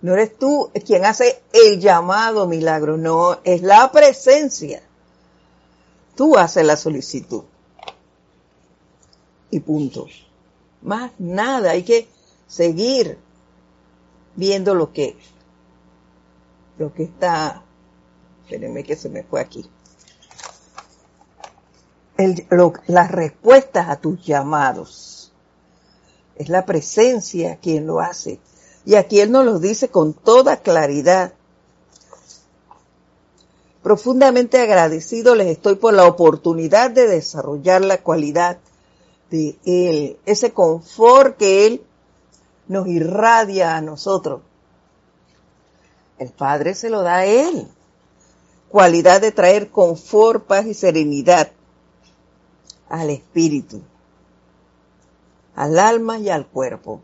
[0.04, 4.82] No eres tú quien hace el llamado milagro, no, es la presencia.
[6.14, 7.44] Tú haces la solicitud.
[9.50, 10.06] Y punto.
[10.82, 12.06] Más nada, hay que
[12.46, 13.16] seguir
[14.36, 15.16] viendo lo que,
[16.76, 17.64] lo que está,
[18.42, 19.70] espérenme que se me fue aquí.
[22.88, 25.32] las respuestas a tus llamados.
[26.36, 28.38] Es la presencia quien lo hace.
[28.86, 31.32] Y aquí Él nos lo dice con toda claridad.
[33.82, 38.58] Profundamente agradecido les estoy por la oportunidad de desarrollar la cualidad
[39.30, 41.82] de Él, ese confort que Él
[42.68, 44.42] nos irradia a nosotros.
[46.18, 47.68] El Padre se lo da a Él.
[48.68, 51.52] Cualidad de traer confort, paz y serenidad
[52.88, 53.82] al espíritu,
[55.54, 57.00] al alma y al cuerpo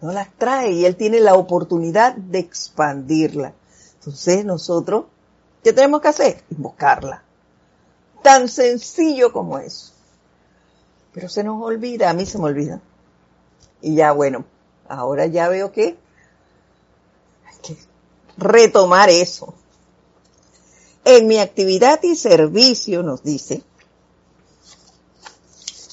[0.00, 3.54] no las trae y Él tiene la oportunidad de expandirla.
[3.94, 5.06] Entonces nosotros,
[5.62, 6.44] ¿qué tenemos que hacer?
[6.50, 7.22] Invocarla.
[8.22, 9.92] Tan sencillo como eso.
[11.12, 12.80] Pero se nos olvida, a mí se me olvida.
[13.80, 14.44] Y ya bueno,
[14.88, 15.98] ahora ya veo que
[17.46, 17.76] hay que
[18.36, 19.54] retomar eso.
[21.04, 23.62] En mi actividad y servicio, nos dice,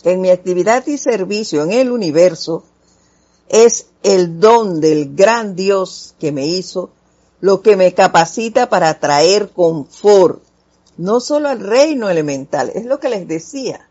[0.04, 2.66] en mi actividad y servicio en el universo,
[3.50, 6.92] es el don del gran Dios que me hizo,
[7.42, 10.42] lo que me capacita para traer confort,
[10.98, 13.90] no solo al reino elemental, es lo que les decía.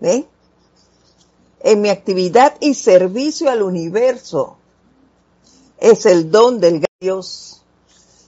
[0.00, 0.26] ¿Ven?
[1.60, 4.56] En mi actividad y servicio al universo
[5.78, 7.62] es el don del gran Dios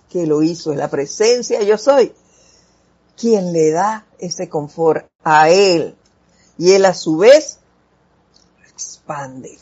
[0.08, 2.12] que lo hizo, es la presencia yo soy
[3.16, 5.96] quien le da ese confort a él.
[6.58, 7.58] Y él a su vez
[9.04, 9.58] expande.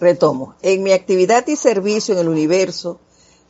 [0.00, 2.98] Retomo, en mi actividad y servicio en el universo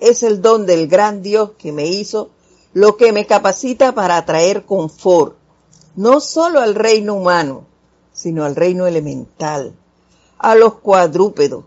[0.00, 2.30] es el don del gran Dios que me hizo
[2.74, 5.36] lo que me capacita para atraer confort,
[5.96, 7.66] no solo al reino humano,
[8.12, 9.74] sino al reino elemental,
[10.38, 11.64] a los cuadrúpedos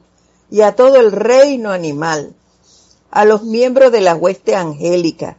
[0.52, 2.36] y a todo el reino animal,
[3.10, 5.38] a los miembros de la hueste angélica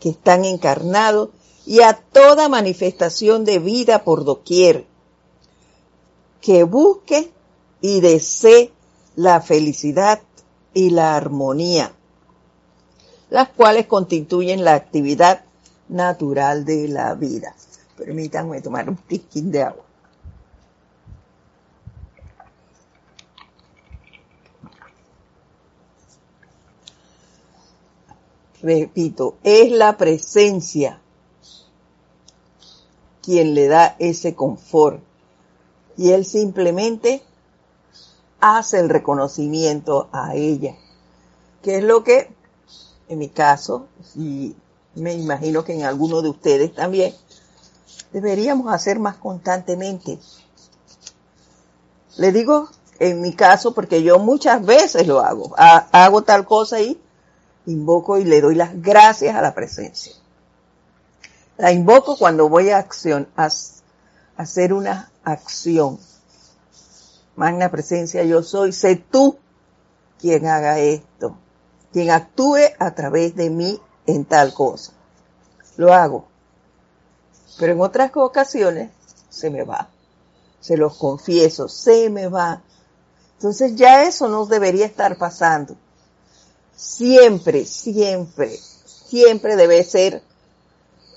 [0.00, 1.30] que están encarnados
[1.70, 4.86] y a toda manifestación de vida por doquier,
[6.40, 7.30] que busque
[7.80, 8.72] y desee
[9.14, 10.20] la felicidad
[10.74, 11.92] y la armonía,
[13.28, 15.44] las cuales constituyen la actividad
[15.88, 17.54] natural de la vida.
[17.96, 19.84] Permítanme tomar un piquín de agua.
[28.60, 31.00] Repito, es la presencia
[33.22, 35.00] quien le da ese confort.
[35.96, 37.22] Y él simplemente
[38.40, 40.76] hace el reconocimiento a ella.
[41.62, 42.34] Que es lo que,
[43.08, 44.56] en mi caso, y
[44.94, 47.14] me imagino que en alguno de ustedes también,
[48.12, 50.18] deberíamos hacer más constantemente.
[52.16, 52.68] Le digo
[52.98, 55.54] en mi caso porque yo muchas veces lo hago.
[55.56, 57.00] hago tal cosa y
[57.66, 60.12] invoco y le doy las gracias a la presencia.
[61.60, 63.50] La invoco cuando voy a acción, a
[64.38, 65.98] hacer una acción.
[67.36, 69.36] Magna presencia yo soy, sé tú
[70.18, 71.36] quien haga esto,
[71.92, 74.92] quien actúe a través de mí en tal cosa.
[75.76, 76.28] Lo hago.
[77.58, 78.90] Pero en otras ocasiones
[79.28, 79.90] se me va.
[80.60, 82.62] Se los confieso, se me va.
[83.34, 85.76] Entonces ya eso no debería estar pasando.
[86.74, 90.22] siempre, siempre, siempre debe ser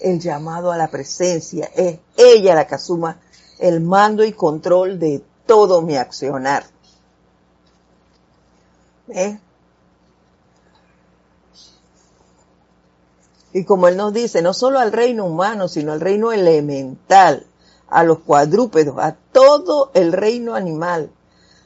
[0.03, 1.69] el llamado a la presencia.
[1.75, 3.19] Es ella la que asuma
[3.57, 6.65] el mando y control de todo mi accionar.
[9.07, 9.39] ¿Eh?
[13.53, 17.45] Y como él nos dice, no solo al reino humano, sino al reino elemental,
[17.87, 21.11] a los cuadrúpedos, a todo el reino animal,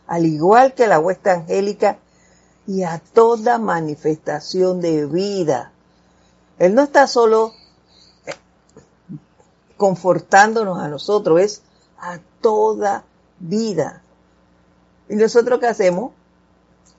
[0.06, 2.00] al igual que la huesta angélica
[2.68, 5.72] y a toda manifestación de vida.
[6.60, 7.54] Él no está solo
[9.78, 11.62] confortándonos a nosotros, es
[12.00, 13.04] a toda
[13.40, 14.02] vida.
[15.10, 16.12] ¿Y nosotros qué hacemos?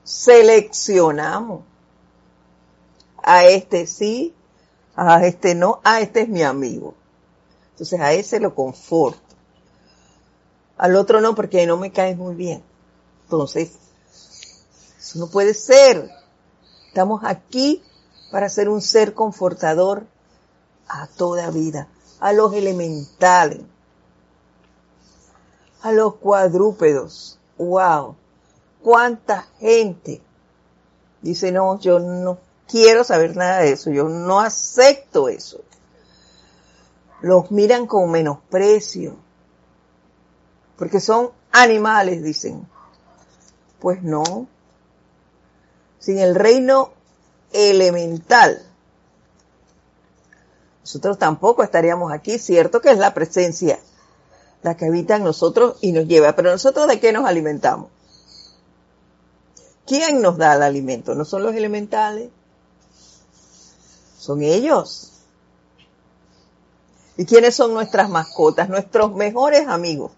[0.03, 1.61] Seleccionamos.
[3.21, 4.33] A este sí,
[4.95, 6.95] a este no, a este es mi amigo.
[7.71, 9.19] Entonces a ese lo conforto.
[10.77, 12.63] Al otro no, porque no me cae muy bien.
[13.23, 13.73] Entonces,
[14.97, 16.09] eso no puede ser.
[16.87, 17.83] Estamos aquí
[18.31, 20.05] para ser un ser confortador
[20.87, 21.87] a toda vida,
[22.19, 23.61] a los elementales,
[25.81, 27.39] a los cuadrúpedos.
[27.57, 28.15] ¡Wow!
[28.81, 30.21] ¿Cuánta gente
[31.21, 35.61] dice, no, yo no quiero saber nada de eso, yo no acepto eso?
[37.21, 39.17] Los miran con menosprecio,
[40.77, 42.67] porque son animales, dicen.
[43.79, 44.47] Pues no.
[45.99, 46.91] Sin el reino
[47.51, 48.68] elemental,
[50.89, 53.77] nosotros tampoco estaríamos aquí, cierto que es la presencia
[54.63, 56.35] la que habita en nosotros y nos lleva.
[56.35, 57.91] Pero nosotros de qué nos alimentamos?
[59.85, 61.13] ¿Quién nos da el alimento?
[61.13, 62.31] ¿No son los elementales?
[64.17, 65.11] Son ellos.
[67.17, 68.67] ¿Y quiénes son nuestras mascotas?
[68.67, 70.11] Nuestros mejores amigos.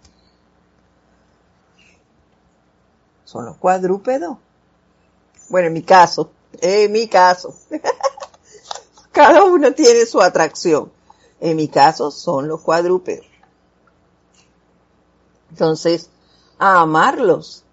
[3.26, 4.38] Son los cuadrúpedos.
[5.50, 7.54] Bueno, en mi caso, en mi caso.
[9.12, 10.92] Cada uno tiene su atracción.
[11.40, 13.26] En mi caso son los cuadrúpedos.
[15.50, 16.10] Entonces,
[16.58, 17.64] a amarlos.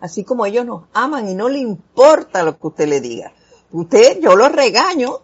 [0.00, 3.32] Así como ellos nos aman y no le importa lo que usted le diga.
[3.70, 5.20] Usted, yo los regaño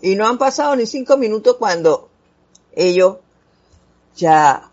[0.00, 2.08] y no han pasado ni cinco minutos cuando
[2.72, 3.16] ellos
[4.16, 4.70] ya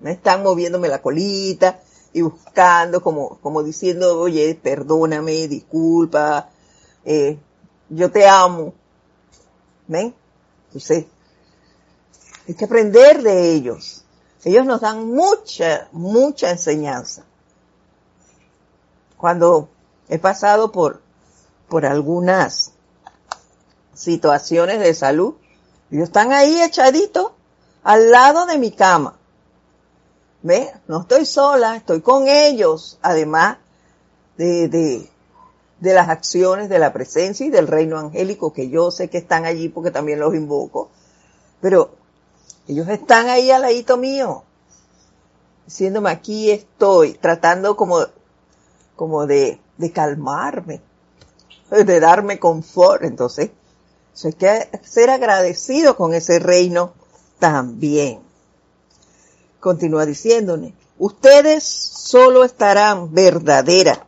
[0.00, 1.80] me están moviéndome la colita
[2.12, 6.50] y buscando como, como diciendo, oye, perdóname, disculpa,
[7.04, 7.38] eh,
[7.88, 8.72] yo te amo.
[9.86, 10.14] ¿Ven?
[10.66, 11.06] Entonces,
[12.48, 14.04] hay que aprender de ellos.
[14.44, 17.24] Ellos nos dan mucha, mucha enseñanza.
[19.16, 19.68] Cuando
[20.08, 21.00] he pasado por,
[21.68, 22.72] por algunas
[23.94, 25.34] situaciones de salud,
[25.90, 27.32] ellos están ahí echaditos
[27.82, 29.16] al lado de mi cama.
[30.42, 30.70] ¿Ve?
[30.88, 33.56] No estoy sola, estoy con ellos, además
[34.36, 35.10] de, de,
[35.84, 39.44] de las acciones de la presencia y del reino angélico, que yo sé que están
[39.44, 40.88] allí porque también los invoco.
[41.60, 41.90] Pero
[42.66, 44.44] ellos están ahí al ladito mío,
[45.66, 48.00] diciéndome aquí estoy, tratando como,
[48.96, 50.80] como de, de calmarme,
[51.70, 53.04] de darme confort.
[53.04, 53.50] Entonces,
[54.24, 56.94] hay que ser agradecido con ese reino
[57.38, 58.20] también.
[59.60, 64.06] Continúa diciéndome, ustedes solo estarán verdadera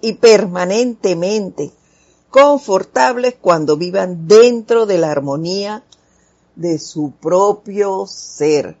[0.00, 1.72] y permanentemente
[2.30, 5.82] confortables cuando vivan dentro de la armonía
[6.56, 8.76] de su propio ser.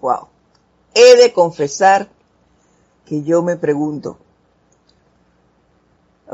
[0.00, 0.28] Wow.
[0.94, 2.08] He de confesar
[3.04, 4.18] que yo me pregunto,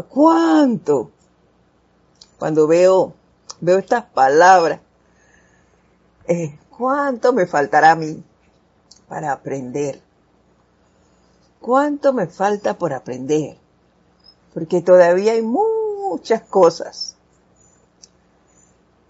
[0.09, 1.11] ¿cuánto?
[2.39, 3.15] Cuando veo,
[3.61, 4.81] veo estas palabras,
[6.27, 8.23] eh, ¿cuánto me faltará a mí
[9.09, 10.04] para aprender?
[11.65, 13.57] ¿Cuánto me falta por aprender?
[14.53, 17.17] Porque todavía hay muchas cosas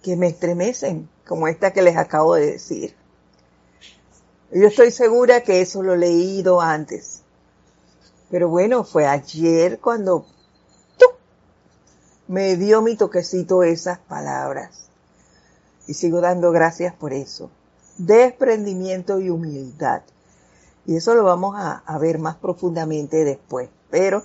[0.04, 2.94] que me estremecen, como esta que les acabo de decir.
[4.52, 7.22] Yo estoy segura que eso lo he leído antes.
[8.30, 10.24] Pero bueno, fue ayer cuando
[12.28, 14.90] me dio mi toquecito esas palabras.
[15.88, 17.50] Y sigo dando gracias por eso.
[17.98, 20.02] Desprendimiento y humildad.
[20.86, 23.70] Y eso lo vamos a, ver más profundamente después.
[23.90, 24.22] Pero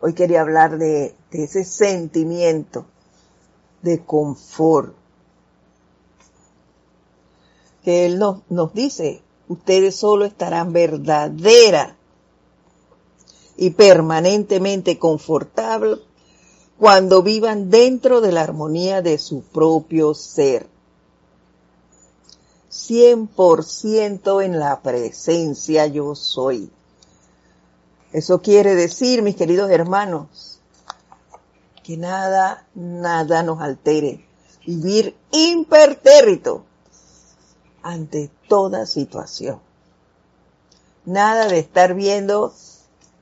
[0.00, 2.86] hoy quería hablar de, de ese sentimiento
[3.82, 4.94] de confort.
[7.82, 11.96] Que Él nos, nos dice, ustedes solo estarán verdadera
[13.56, 16.00] y permanentemente confortables
[16.78, 20.69] cuando vivan dentro de la armonía de su propio ser.
[22.70, 26.70] 100% en la presencia yo soy.
[28.12, 30.60] Eso quiere decir, mis queridos hermanos,
[31.82, 34.26] que nada, nada nos altere.
[34.66, 36.64] Vivir impertérrito
[37.82, 39.60] ante toda situación.
[41.04, 42.52] Nada de estar viendo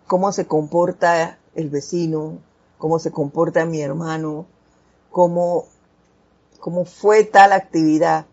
[0.07, 2.39] cómo se comporta el vecino,
[2.77, 4.47] cómo se comporta mi hermano,
[5.11, 5.67] cómo,
[6.61, 8.27] cómo fue tal actividad.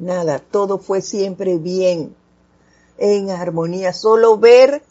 [0.00, 2.16] Nada, todo fue siempre bien,
[2.96, 3.92] en armonía.
[3.92, 4.82] Solo ver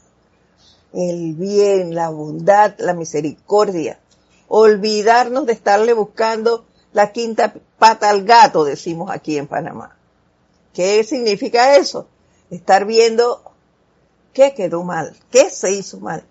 [0.93, 3.99] el bien, la bondad, la misericordia.
[4.47, 9.97] Olvidarnos de estarle buscando la quinta pata al gato, decimos aquí en Panamá.
[10.75, 12.07] ¿Qué significa eso?
[12.51, 13.41] Estar viendo
[14.31, 16.23] qué quedó mal, qué se hizo mal.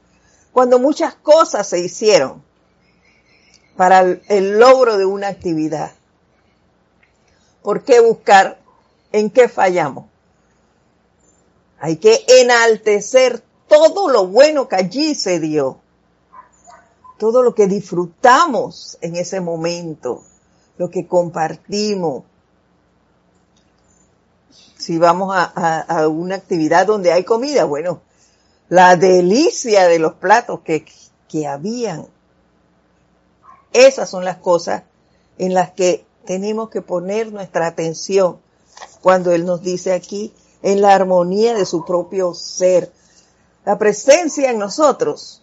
[0.53, 2.45] Cuando muchas cosas se hicieron
[3.77, 5.91] para el logro de una actividad.
[7.61, 8.68] ¿Por qué buscar
[9.13, 10.07] en qué fallamos?
[11.81, 15.79] Hay que enaltecer todo lo bueno que allí se dio,
[17.19, 20.25] todo lo que disfrutamos en ese momento,
[20.77, 22.25] lo que compartimos.
[24.77, 28.01] Si vamos a, una actividad donde hay comida, bueno,
[28.69, 30.85] la delicia de los platos que,
[31.29, 32.07] que habían.
[33.73, 34.85] Esas son las cosas
[35.37, 38.41] en las que tenemos que poner nuestra atención
[39.03, 42.93] cuando Él nos dice aquí, en la armonía de su propio ser.
[43.65, 45.43] La presencia en nosotros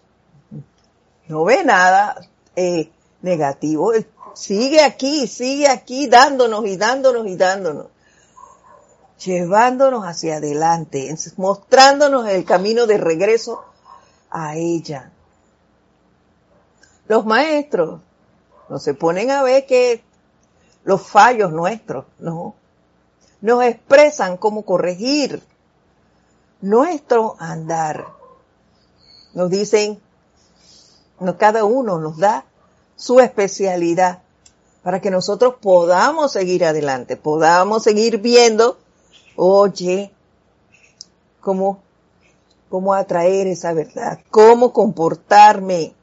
[1.28, 2.16] no ve nada
[2.56, 3.92] eh, negativo,
[4.34, 7.88] sigue aquí, sigue aquí dándonos y dándonos y dándonos,
[9.24, 13.64] llevándonos hacia adelante, mostrándonos el camino de regreso
[14.30, 15.12] a ella.
[17.08, 18.02] Los maestros
[18.70, 20.04] no se ponen a ver que
[20.84, 22.56] los fallos nuestros, no,
[23.46, 25.44] nos expresan cómo corregir
[26.62, 28.08] nuestro andar.
[29.36, 30.02] Nos dicen,
[31.38, 32.44] cada uno nos da
[32.96, 34.24] su especialidad
[34.82, 38.80] para que nosotros podamos seguir adelante, podamos seguir viendo,
[39.36, 40.12] oye,
[41.40, 41.84] cómo,
[42.68, 45.94] cómo atraer esa verdad, cómo comportarme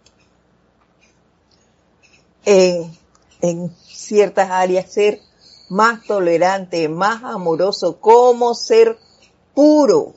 [2.44, 2.96] en,
[3.40, 5.20] en ciertas áreas, ser
[5.72, 8.98] más tolerante, más amoroso, cómo ser
[9.54, 10.12] puro,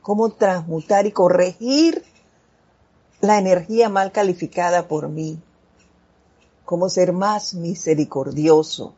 [0.00, 2.04] cómo transmutar y corregir
[3.20, 5.40] la energía mal calificada por mí,
[6.64, 8.94] cómo ser más misericordioso,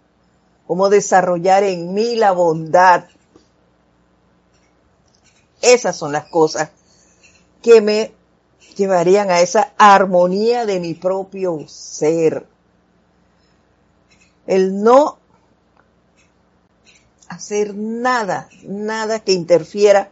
[0.67, 3.07] cómo desarrollar en mí la bondad.
[5.63, 6.69] Esas son las cosas
[7.63, 8.13] que me
[8.77, 12.47] llevarían a esa armonía de mi propio ser.
[14.47, 15.22] El no
[17.33, 20.11] hacer nada, nada que interfiera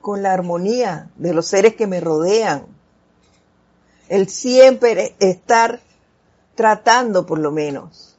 [0.00, 2.66] con la armonía de los seres que me rodean.
[4.08, 5.80] El siempre estar
[6.54, 8.16] tratando por lo menos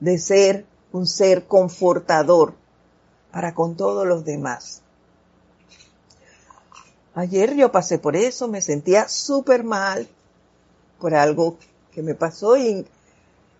[0.00, 2.54] de ser un ser confortador
[3.30, 4.82] para con todos los demás.
[7.14, 10.06] Ayer yo pasé por eso, me sentía súper mal
[11.00, 11.56] por algo
[11.92, 12.86] que me pasó y,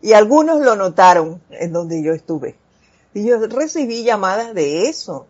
[0.03, 2.57] y algunos lo notaron en donde yo estuve.
[3.17, 5.27] Y yo recibí llamadas de eso.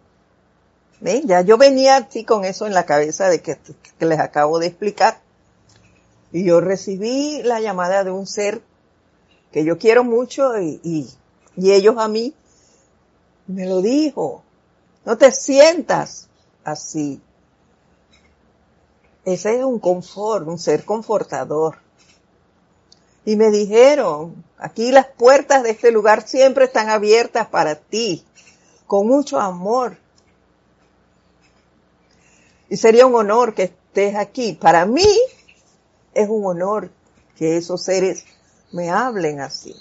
[1.00, 1.28] ¿Ven?
[1.28, 3.58] Ya yo venía así con eso en la cabeza de que,
[4.00, 5.20] les acabo de explicar.
[6.32, 8.60] Y yo recibí la llamada de un ser
[9.52, 11.08] que yo quiero mucho y, y,
[11.56, 12.34] y ellos a mí
[13.46, 14.42] me lo dijo.
[15.04, 16.28] No te sientas
[16.64, 17.20] así.
[19.24, 21.78] Ese es un confort, un ser confortador.
[23.26, 28.24] Y me dijeron, aquí las puertas de este lugar siempre están abiertas para ti,
[28.86, 29.98] con mucho amor.
[32.68, 34.52] Y sería un honor que estés aquí.
[34.52, 35.18] Para mí
[36.14, 36.90] es un honor
[37.36, 38.24] que esos seres
[38.70, 39.74] me hablen así.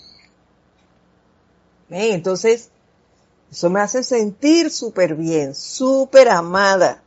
[1.89, 2.69] Entonces,
[3.51, 7.03] eso me hace sentir súper bien, súper amada,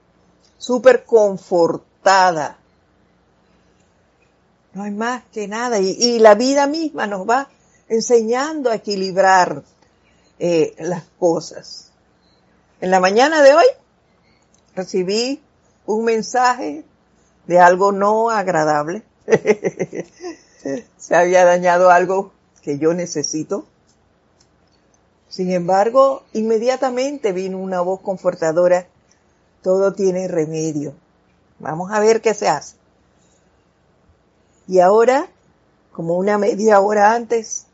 [0.56, 2.58] súper confortada.
[4.78, 5.80] No hay más que nada.
[5.80, 7.48] Y, la vida misma nos va
[7.88, 9.64] enseñando a equilibrar
[10.38, 11.90] eh, las cosas.
[12.80, 13.64] En la mañana de hoy
[14.76, 15.42] recibí
[15.84, 16.84] un mensaje
[17.48, 19.02] de algo no agradable.
[20.96, 22.30] Se había dañado algo
[22.62, 23.66] que yo necesito.
[25.28, 28.86] Sin embargo, inmediatamente vino una voz confortadora.
[29.60, 30.94] Todo tiene remedio.
[31.58, 32.76] Vamos a ver qué se hace.
[34.68, 35.28] Y ahora,
[35.92, 37.66] como una media hora antes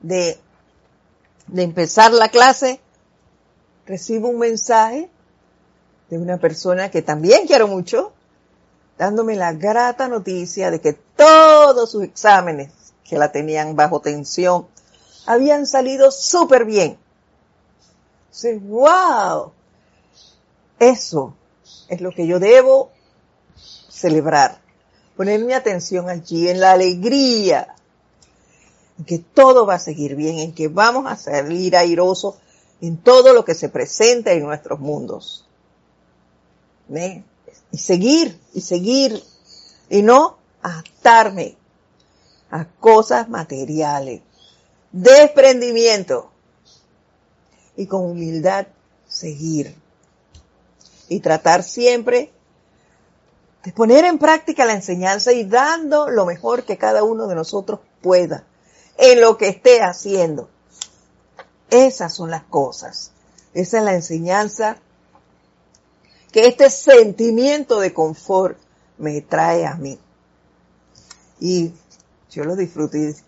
[0.00, 0.38] de,
[1.46, 2.80] de empezar la clase,
[3.86, 5.10] recibo un mensaje
[6.10, 8.12] de una persona que también quiero mucho,
[8.98, 12.70] dándome la grata noticia de que todos sus exámenes
[13.04, 14.66] que la tenían bajo tensión
[15.26, 16.98] habían salido súper bien.
[18.62, 19.52] Wow.
[20.78, 21.34] Eso
[21.88, 22.90] es lo que yo debo
[23.88, 24.60] celebrar.
[25.18, 27.74] Poner mi atención allí en la alegría,
[28.96, 32.36] en que todo va a seguir bien, en que vamos a salir airosos
[32.80, 35.44] en todo lo que se presenta en nuestros mundos.
[37.72, 39.20] Y seguir, y seguir,
[39.90, 41.56] y no atarme
[42.52, 44.20] a cosas materiales.
[44.92, 46.30] Desprendimiento.
[47.76, 48.68] Y con humildad
[49.08, 49.74] seguir.
[51.08, 52.30] Y tratar siempre
[53.64, 57.80] de poner en práctica la enseñanza y dando lo mejor que cada uno de nosotros
[58.00, 58.44] pueda
[58.96, 60.48] en lo que esté haciendo.
[61.70, 63.12] Esas son las cosas.
[63.54, 64.76] Esa es la enseñanza
[66.32, 68.58] que este sentimiento de confort
[68.98, 69.98] me trae a mí.
[71.40, 71.72] Y
[72.30, 72.96] yo lo disfruto.
[72.96, 73.24] Es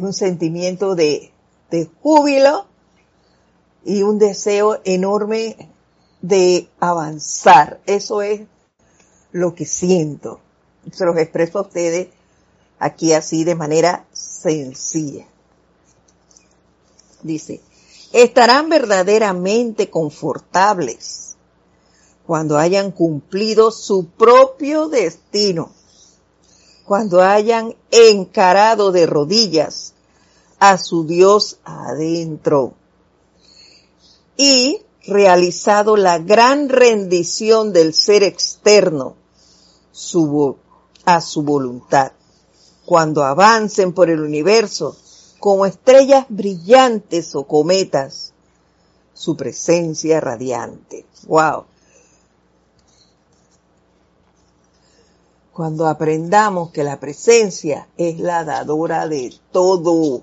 [0.00, 1.32] un sentimiento de,
[1.70, 2.66] de júbilo
[3.84, 5.68] y un deseo enorme
[6.22, 7.80] de avanzar.
[7.86, 8.42] Eso es
[9.34, 10.38] lo que siento.
[10.92, 12.08] Se los expreso a ustedes
[12.78, 15.26] aquí así de manera sencilla.
[17.22, 17.60] Dice,
[18.12, 21.36] estarán verdaderamente confortables
[22.24, 25.72] cuando hayan cumplido su propio destino,
[26.86, 29.94] cuando hayan encarado de rodillas
[30.60, 32.74] a su Dios adentro
[34.36, 39.23] y realizado la gran rendición del ser externo
[41.04, 42.12] a su voluntad.
[42.84, 44.96] Cuando avancen por el universo
[45.38, 48.32] como estrellas brillantes o cometas,
[49.12, 51.06] su presencia radiante.
[51.26, 51.64] Wow.
[55.52, 60.22] Cuando aprendamos que la presencia es la dadora de todo,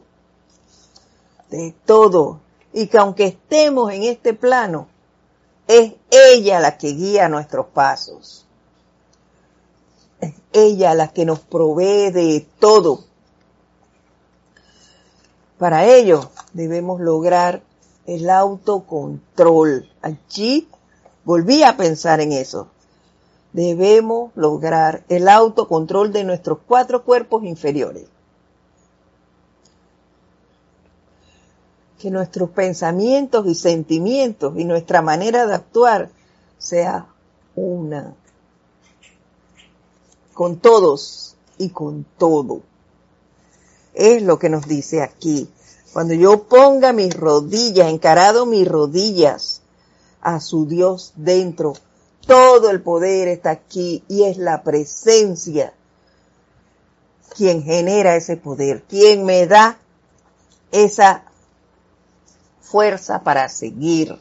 [1.50, 2.42] de todo,
[2.74, 4.88] y que aunque estemos en este plano,
[5.68, 8.46] es ella la que guía nuestros pasos.
[10.54, 13.04] Ella la que nos provee de todo.
[15.58, 17.62] Para ello debemos lograr
[18.06, 19.90] el autocontrol.
[20.02, 20.68] Allí
[21.24, 22.68] volví a pensar en eso.
[23.54, 28.06] Debemos lograr el autocontrol de nuestros cuatro cuerpos inferiores.
[32.02, 36.10] que nuestros pensamientos y sentimientos y nuestra manera de actuar
[36.58, 37.06] sea
[37.56, 38.16] una.
[40.42, 42.64] Con todos y con todo.
[43.94, 45.48] Es lo que nos dice aquí.
[45.94, 49.62] Cuando yo ponga mis rodillas, encarado mis rodillas
[50.20, 51.74] a su Dios dentro,
[52.26, 55.76] todo el poder está aquí y es la presencia
[57.36, 59.78] quien genera ese poder, quien me da
[60.72, 61.24] esa
[62.62, 64.20] fuerza para seguir.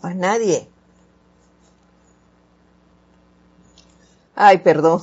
[0.00, 0.69] Más nadie.
[4.42, 5.02] Ay, perdón.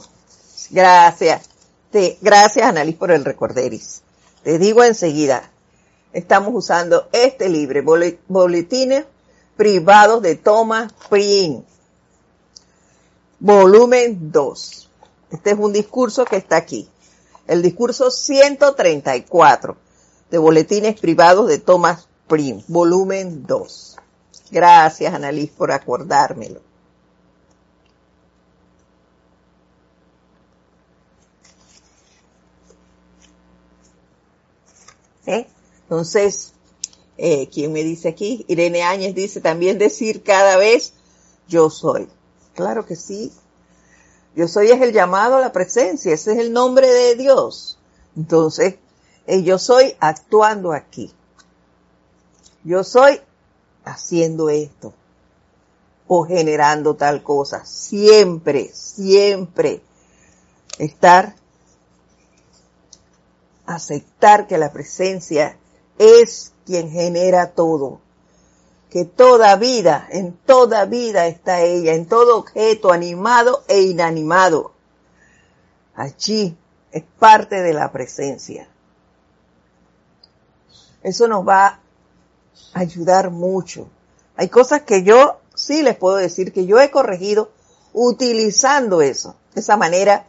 [0.72, 1.48] Gracias.
[1.92, 4.02] Te, gracias, Annalise, por el recorderis.
[4.44, 5.52] Te digo enseguida,
[6.12, 7.84] estamos usando este libro,
[8.28, 9.06] Boletines
[9.56, 11.64] Privados de Thomas Prin,
[13.40, 14.90] volumen 2.
[15.30, 16.90] Este es un discurso que está aquí.
[17.46, 19.78] El discurso 134
[20.32, 23.98] de Boletines Privados de Thomas Prim, volumen 2.
[24.50, 26.67] Gracias, Annalise, por acordármelo.
[35.28, 35.48] ¿Eh?
[35.84, 36.54] Entonces,
[37.18, 38.46] eh, ¿quién me dice aquí?
[38.48, 40.94] Irene Áñez dice también decir cada vez
[41.48, 42.08] yo soy.
[42.56, 43.32] Claro que sí.
[44.36, 47.78] Yo soy es el llamado a la presencia, ese es el nombre de Dios.
[48.16, 48.76] Entonces,
[49.28, 51.14] yo soy actuando aquí.
[52.64, 53.22] Yo soy
[53.84, 54.94] haciendo esto
[56.08, 57.66] o generando tal cosa.
[57.66, 59.82] Siempre, siempre
[60.80, 61.36] estar,
[63.68, 65.58] aceptar que la presencia
[66.00, 68.00] es quien genera todo.
[68.90, 74.72] Que toda vida, en toda vida está ella, en todo objeto animado e inanimado.
[75.94, 76.58] Allí
[76.92, 78.70] es parte de la presencia.
[81.04, 81.82] Eso nos va
[82.74, 83.90] a ayudar mucho.
[84.38, 87.52] Hay cosas que yo sí les puedo decir que yo he corregido
[87.94, 90.28] utilizando eso, esa manera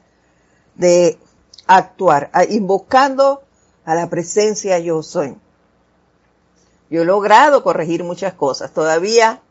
[0.75, 1.19] de
[1.67, 3.43] actuar, invocando
[3.85, 5.37] a la presencia yo soy.
[6.91, 8.73] Yo he logrado corregir muchas cosas.
[8.73, 9.43] Todavía,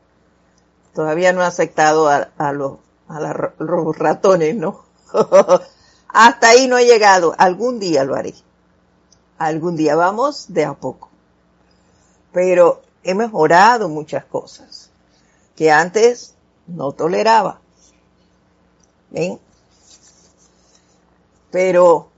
[0.94, 2.78] todavía no he aceptado a, los,
[3.08, 3.20] a
[3.60, 4.84] los ratones, ¿no?
[6.08, 7.36] Hasta ahí no he llegado.
[7.38, 8.34] Algún día lo haré.
[9.38, 11.10] Algún día vamos de a poco.
[12.32, 14.90] Pero he mejorado muchas cosas
[15.56, 16.36] que antes
[16.66, 17.60] no toleraba.
[19.10, 19.40] ¿Ven?
[21.52, 22.10] Pero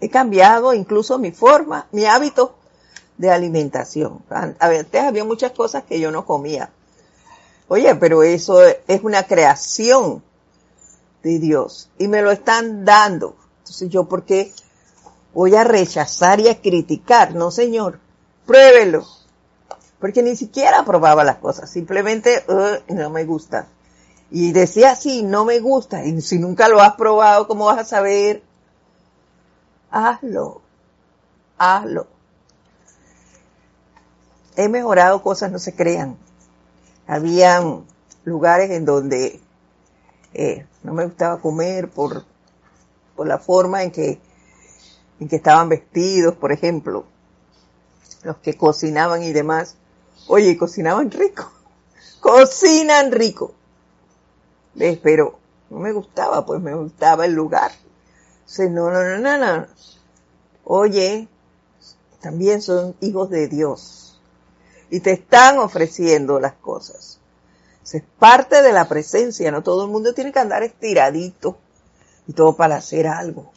[0.00, 2.54] he cambiado incluso mi forma, mi hábito
[3.16, 4.22] de alimentación.
[4.30, 6.70] Antes había muchas cosas que yo no comía.
[7.68, 10.22] Oye, pero eso es una creación
[11.22, 13.36] de Dios y me lo están dando.
[13.58, 14.52] Entonces yo, ¿por qué
[15.34, 17.34] voy a rechazar y a criticar?
[17.34, 17.98] No, señor,
[18.46, 19.04] pruébelo.
[20.00, 22.44] Porque ni siquiera probaba las cosas, simplemente
[22.88, 23.66] no me gusta.
[24.30, 26.04] Y decía sí, no me gusta.
[26.04, 28.42] Y si nunca lo has probado, ¿cómo vas a saber?
[29.90, 30.60] Hazlo,
[31.58, 32.06] hazlo.
[34.56, 36.16] He mejorado cosas, no se crean.
[37.06, 37.84] Habían
[38.24, 39.40] lugares en donde
[40.34, 42.24] eh, no me gustaba comer por,
[43.16, 44.20] por la forma en que,
[45.20, 47.06] en que estaban vestidos, por ejemplo,
[48.24, 49.76] los que cocinaban y demás.
[50.26, 51.50] Oye, cocinaban rico,
[52.20, 53.54] cocinan rico.
[54.74, 54.98] ¿Ves?
[55.02, 55.38] Pero
[55.70, 57.72] no me gustaba, pues me gustaba el lugar.
[58.48, 59.66] Dice, no, no, no, no, no.
[60.64, 61.28] Oye,
[62.20, 64.20] también son hijos de Dios.
[64.90, 67.18] Y te están ofreciendo las cosas
[67.96, 71.56] es parte de la presencia, no todo el mundo tiene que andar estiradito
[72.26, 73.50] y todo para hacer algo.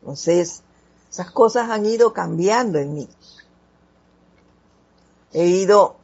[0.00, 0.62] Entonces,
[1.10, 3.08] esas cosas han ido cambiando en mí.
[5.32, 5.96] He ido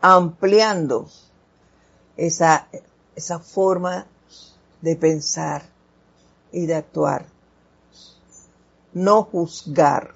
[0.00, 1.08] ampliando
[2.16, 2.68] esa,
[3.16, 4.06] esa forma
[4.82, 5.62] de pensar
[6.52, 7.26] y de actuar.
[8.92, 10.14] No juzgar.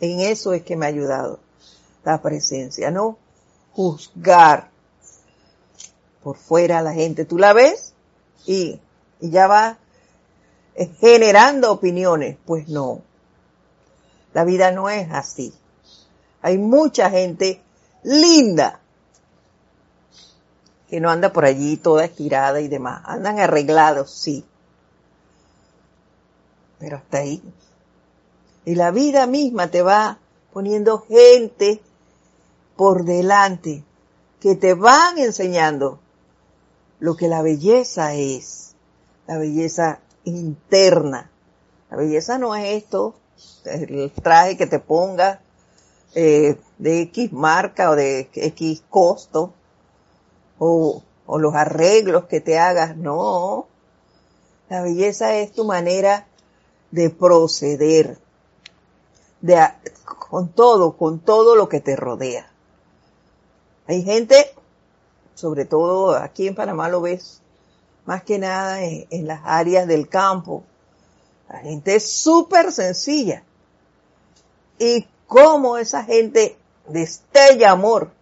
[0.00, 1.38] En eso es que me ha ayudado
[2.04, 3.16] la presencia, no
[3.72, 4.70] juzgar
[6.22, 7.24] por fuera a la gente.
[7.24, 7.94] Tú la ves
[8.46, 8.80] y,
[9.20, 9.78] y ya va
[11.00, 12.36] generando opiniones.
[12.44, 13.02] Pues no.
[14.32, 15.54] La vida no es así.
[16.42, 17.62] Hay mucha gente
[18.02, 18.80] linda
[20.88, 23.02] que no anda por allí toda estirada y demás.
[23.04, 24.44] Andan arreglados, sí.
[26.78, 27.42] Pero hasta ahí.
[28.64, 30.18] Y la vida misma te va
[30.52, 31.80] poniendo gente
[32.76, 33.84] por delante
[34.40, 35.98] que te van enseñando
[37.00, 38.74] lo que la belleza es,
[39.26, 41.30] la belleza interna.
[41.90, 43.14] La belleza no es esto,
[43.64, 45.38] el traje que te pongas
[46.14, 49.52] eh, de X marca o de X costo,
[50.58, 53.66] o, o los arreglos que te hagas, no.
[54.68, 56.26] La belleza es tu manera
[56.94, 58.18] de proceder,
[59.40, 59.60] de,
[60.04, 62.48] con todo, con todo lo que te rodea.
[63.88, 64.54] Hay gente,
[65.34, 67.42] sobre todo aquí en Panamá lo ves,
[68.04, 70.62] más que nada en, las áreas del campo.
[71.48, 73.42] La gente es súper sencilla.
[74.78, 78.12] Y cómo esa gente destella amor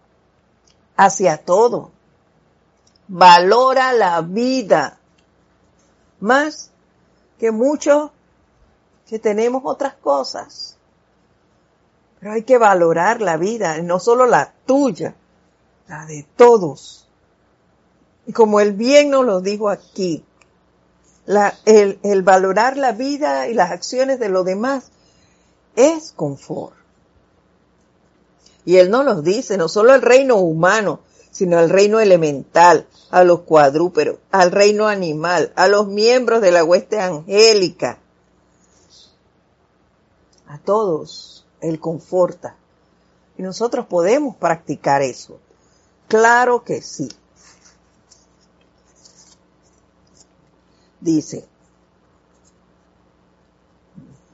[0.97, 1.91] hacia todo.
[3.07, 4.97] Valora la vida
[6.19, 6.71] más
[7.37, 8.09] que muchos
[9.13, 10.75] que tenemos otras cosas.
[12.19, 15.13] Pero hay que valorar la vida, no solo la tuya,
[15.87, 17.07] la de todos.
[18.25, 20.25] Y como el bien nos lo dijo aquí,
[21.27, 24.85] el, valorar la vida y las acciones de los demás
[25.75, 26.73] es confort.
[28.65, 33.23] Y él no nos dice, no solo el reino humano, sino el reino elemental, a
[33.23, 37.99] los cuadrúperos, al reino animal, a los miembros de la hueste angélica.
[40.53, 42.55] A todos Él conforta.
[43.39, 45.39] Y nosotros podemos practicar eso.
[46.07, 47.09] Claro que sí.
[51.01, 51.47] Dice,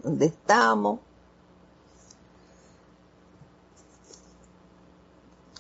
[0.04, 1.00] ¿dónde estamos?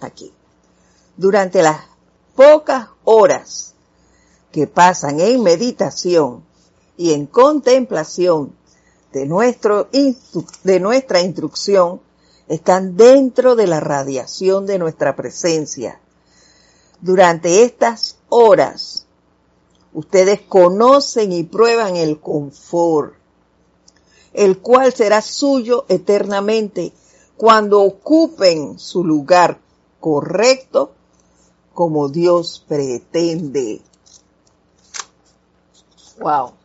[0.01, 0.34] Aquí.
[1.16, 1.86] Durante las
[2.36, 3.76] pocas horas
[4.51, 6.43] que pasan en meditación
[6.97, 8.59] y en contemplación
[9.12, 9.89] de, nuestro,
[10.64, 12.01] de nuestra instrucción,
[12.47, 15.99] están dentro de la radiación de nuestra presencia
[17.01, 19.05] durante estas horas,
[19.93, 23.14] ustedes conocen y prueban el confort,
[24.34, 26.91] el cual será suyo eternamente
[27.38, 29.60] cuando ocupen su lugar
[29.99, 30.91] correcto
[31.74, 33.82] como Dios pretende.
[36.20, 36.59] Wow.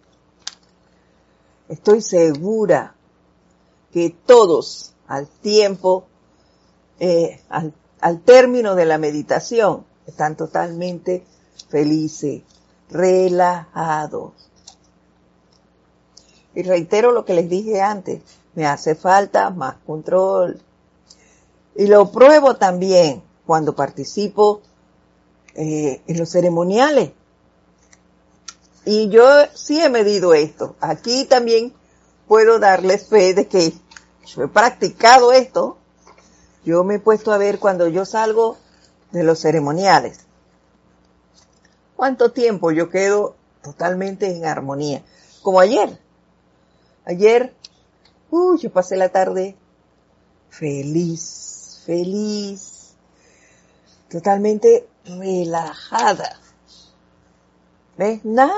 [1.69, 2.95] Estoy segura
[3.93, 6.05] que todos al tiempo,
[6.99, 11.25] eh, al, término de la meditación, están totalmente
[11.69, 12.43] felices,
[12.91, 14.33] relajados.
[16.55, 18.21] Y reitero lo que les dije antes,
[18.55, 20.61] me hace falta más control.
[21.77, 24.61] Y lo pruebo también cuando participo
[25.55, 27.13] eh, en los ceremoniales.
[28.85, 30.77] Y yo sí he medido esto.
[30.81, 31.73] Aquí también
[32.29, 33.73] puedo darles fe de que
[34.27, 35.79] yo he practicado esto.
[36.65, 38.57] Yo me he puesto a ver cuando yo salgo
[39.13, 40.21] de los ceremoniales.
[41.97, 45.03] ¿Cuánto tiempo yo quedo totalmente en armonía?
[45.43, 45.99] Como ayer.
[47.07, 47.55] Ayer,
[48.31, 49.57] uy, yo pasé la tarde
[50.51, 52.95] feliz, feliz,
[54.09, 56.41] totalmente relajada.
[57.97, 58.25] ¿Ves?
[58.25, 58.55] Nada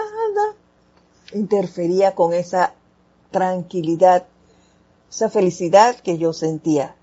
[1.33, 2.75] interfería con esa
[3.31, 4.27] tranquilidad,
[5.11, 6.95] esa felicidad que yo sentía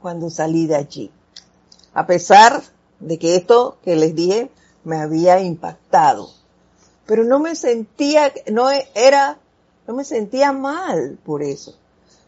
[0.00, 1.10] cuando salí de allí.
[1.92, 2.62] A pesar
[3.00, 4.50] de que esto que les dije
[4.84, 6.30] me había impactado,
[7.06, 9.38] pero no me sentía, no era,
[9.86, 11.74] no me sentía mal por eso.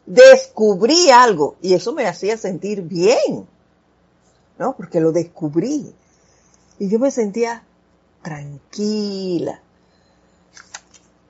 [0.07, 3.47] Descubrí algo y eso me hacía sentir bien,
[4.59, 4.77] ¿no?
[4.77, 5.95] Porque lo descubrí.
[6.79, 7.65] Y yo me sentía
[8.27, 9.61] tranquila.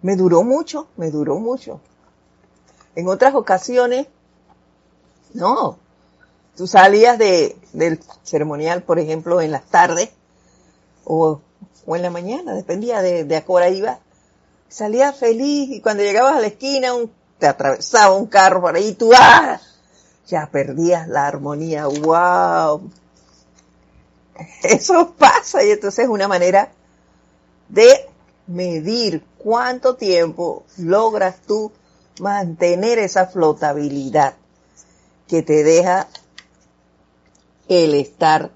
[0.01, 1.79] Me duró mucho, me duró mucho.
[2.95, 4.07] En otras ocasiones,
[5.35, 5.79] no.
[6.57, 10.09] Tú salías de, del ceremonial, por ejemplo, en las tardes
[11.05, 11.43] o,
[11.85, 13.99] o en la mañana, dependía de, a qué iba.
[14.71, 18.89] Salías feliz y cuando llegabas a la esquina un, te atravesaba un carro por ahí
[18.89, 19.61] y tú ¡ah!
[20.27, 21.89] ya perdías la armonía.
[21.89, 22.91] ¡Wow!
[24.63, 26.73] Eso pasa y entonces es una manera
[27.69, 28.09] de
[28.47, 31.73] medir cuánto tiempo logras tú
[32.21, 34.35] mantener esa flotabilidad
[35.27, 36.09] que te deja
[37.69, 38.53] el estar,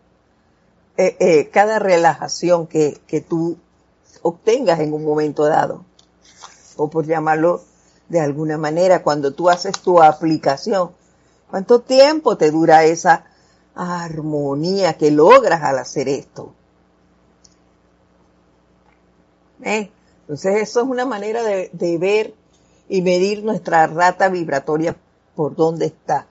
[0.97, 3.59] eh, eh, cada relajación que, que tú
[4.23, 5.85] obtengas en un momento dado,
[6.77, 7.63] o por llamarlo
[8.09, 10.93] de alguna manera, cuando tú haces tu aplicación,
[11.51, 13.25] ¿cuánto tiempo te dura esa
[13.75, 16.55] armonía que logras al hacer esto?
[19.63, 19.91] ¿Eh?
[20.23, 22.35] Entonces eso es una manera de, ver
[22.89, 24.97] y medir nuestra rata vibratoria
[25.35, 26.27] por dónde está.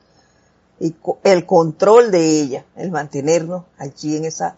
[0.80, 4.56] Y el control de ella, el mantenernos allí en esa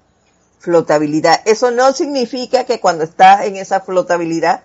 [0.59, 1.41] flotabilidad.
[1.45, 4.63] Eso no significa que cuando estás en esa flotabilidad,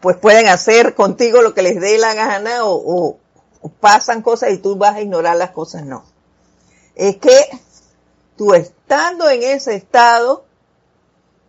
[0.00, 3.18] pues pueden hacer contigo lo que les dé la gana o, o,
[3.62, 5.86] o pasan cosas y tú vas a ignorar las cosas.
[5.86, 6.04] No.
[6.94, 7.48] Es que
[8.36, 10.44] tú estando en ese estado,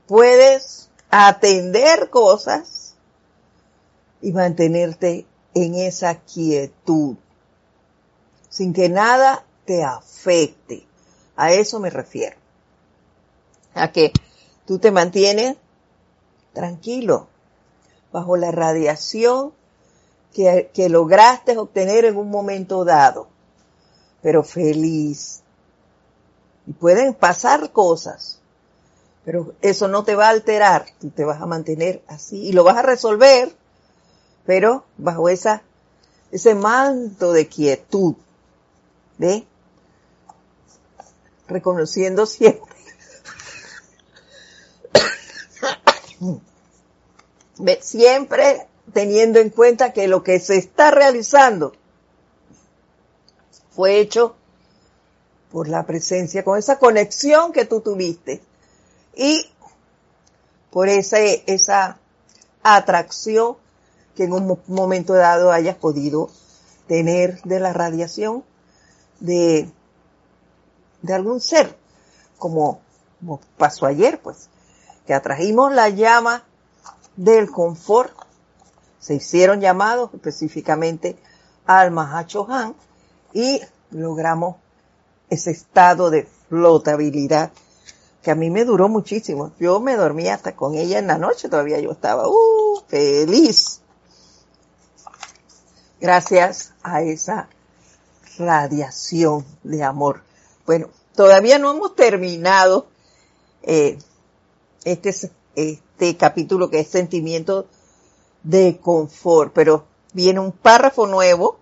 [0.08, 2.96] puedes atender cosas
[4.22, 7.16] y mantenerte en esa quietud,
[8.50, 10.86] sin que nada te afecte.
[11.36, 12.36] A eso me refiero.
[13.74, 14.12] A que
[14.66, 15.56] tú te mantienes
[16.54, 17.28] tranquilo,
[18.12, 19.54] bajo la radiación
[20.34, 23.28] que, lograste obtener en un momento dado,
[24.22, 25.42] pero feliz.
[26.66, 28.40] Y pueden pasar cosas,
[29.28, 32.64] pero eso no te va a alterar, tú te vas a mantener así y lo
[32.64, 33.54] vas a resolver,
[34.46, 35.64] pero bajo esa,
[36.32, 38.16] ese manto de quietud,
[39.18, 39.46] ¿ve?
[41.46, 42.74] Reconociendo siempre.
[47.58, 47.80] ¿Ve?
[47.82, 51.74] Siempre teniendo en cuenta que lo que se está realizando
[53.72, 54.38] fue hecho
[55.52, 58.47] por la presencia, con esa conexión que tú tuviste
[59.18, 59.50] y
[60.72, 61.98] por ese, esa
[62.62, 63.58] atracción
[64.16, 66.30] que en un momento dado hayas podido
[66.88, 68.44] tener de la radiación
[69.20, 69.70] de,
[71.02, 71.76] de algún ser,
[72.38, 72.80] como,
[73.20, 74.50] como pasó ayer, pues,
[75.08, 76.44] que atrajimos la llama
[77.16, 78.14] del confort,
[79.00, 81.18] se hicieron llamados específicamente
[81.66, 82.76] al Mahachohan
[83.34, 84.58] y logramos
[85.30, 87.52] ese estado de flotabilidad
[88.28, 89.54] que a mí me duró muchísimo.
[89.58, 93.80] Yo me dormí hasta con ella en la noche, todavía yo estaba uh, feliz.
[96.02, 97.48] Gracias a esa
[98.38, 100.24] radiación de amor.
[100.66, 102.88] Bueno, todavía no hemos terminado
[103.64, 103.98] eh,
[104.84, 105.16] este,
[105.56, 107.70] este capítulo que es sentimiento
[108.44, 111.60] de confort, pero viene un párrafo nuevo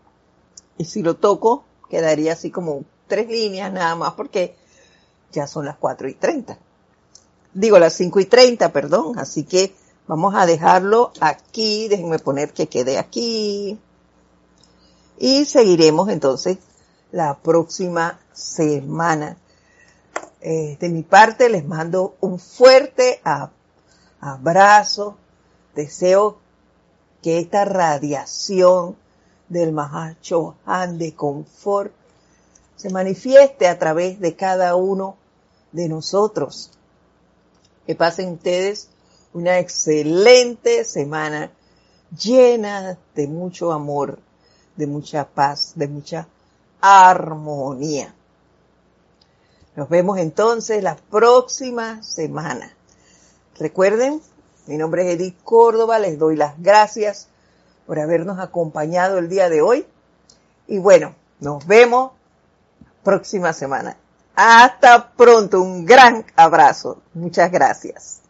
[0.80, 4.56] y si lo toco quedaría así como tres líneas nada más porque
[5.36, 6.58] ya son las 4 y 30.
[7.54, 9.20] Digo las 5 y 30, perdón.
[9.20, 9.76] Así que
[10.08, 11.88] vamos a dejarlo aquí.
[11.88, 13.80] Déjenme poner que quede aquí.
[15.18, 16.58] Y seguiremos entonces
[17.12, 19.38] la próxima semana.
[20.42, 23.22] Eh, de mi parte les mando un fuerte
[24.20, 25.18] abrazo,
[25.74, 26.38] deseo
[27.22, 28.96] que esta radiación
[29.50, 31.92] del Mahachohan de confort
[32.76, 35.18] se manifieste a través de cada uno
[35.76, 36.72] de nosotros.
[37.86, 38.90] Que pasen ustedes
[39.34, 41.52] una excelente semana
[42.18, 44.20] llena de mucho amor,
[44.76, 46.28] de mucha paz, de mucha
[46.82, 48.16] armonía.
[49.76, 52.74] Nos vemos entonces la próxima semana.
[53.60, 54.22] Recuerden,
[54.68, 57.28] mi nombre es Edith Córdoba, les doy las gracias
[57.86, 59.86] por habernos acompañado el día de hoy.
[60.68, 62.12] Y bueno, nos vemos
[63.04, 63.98] próxima semana.
[64.36, 67.02] Hasta pronto, un gran abrazo.
[67.14, 68.22] Muchas gracias.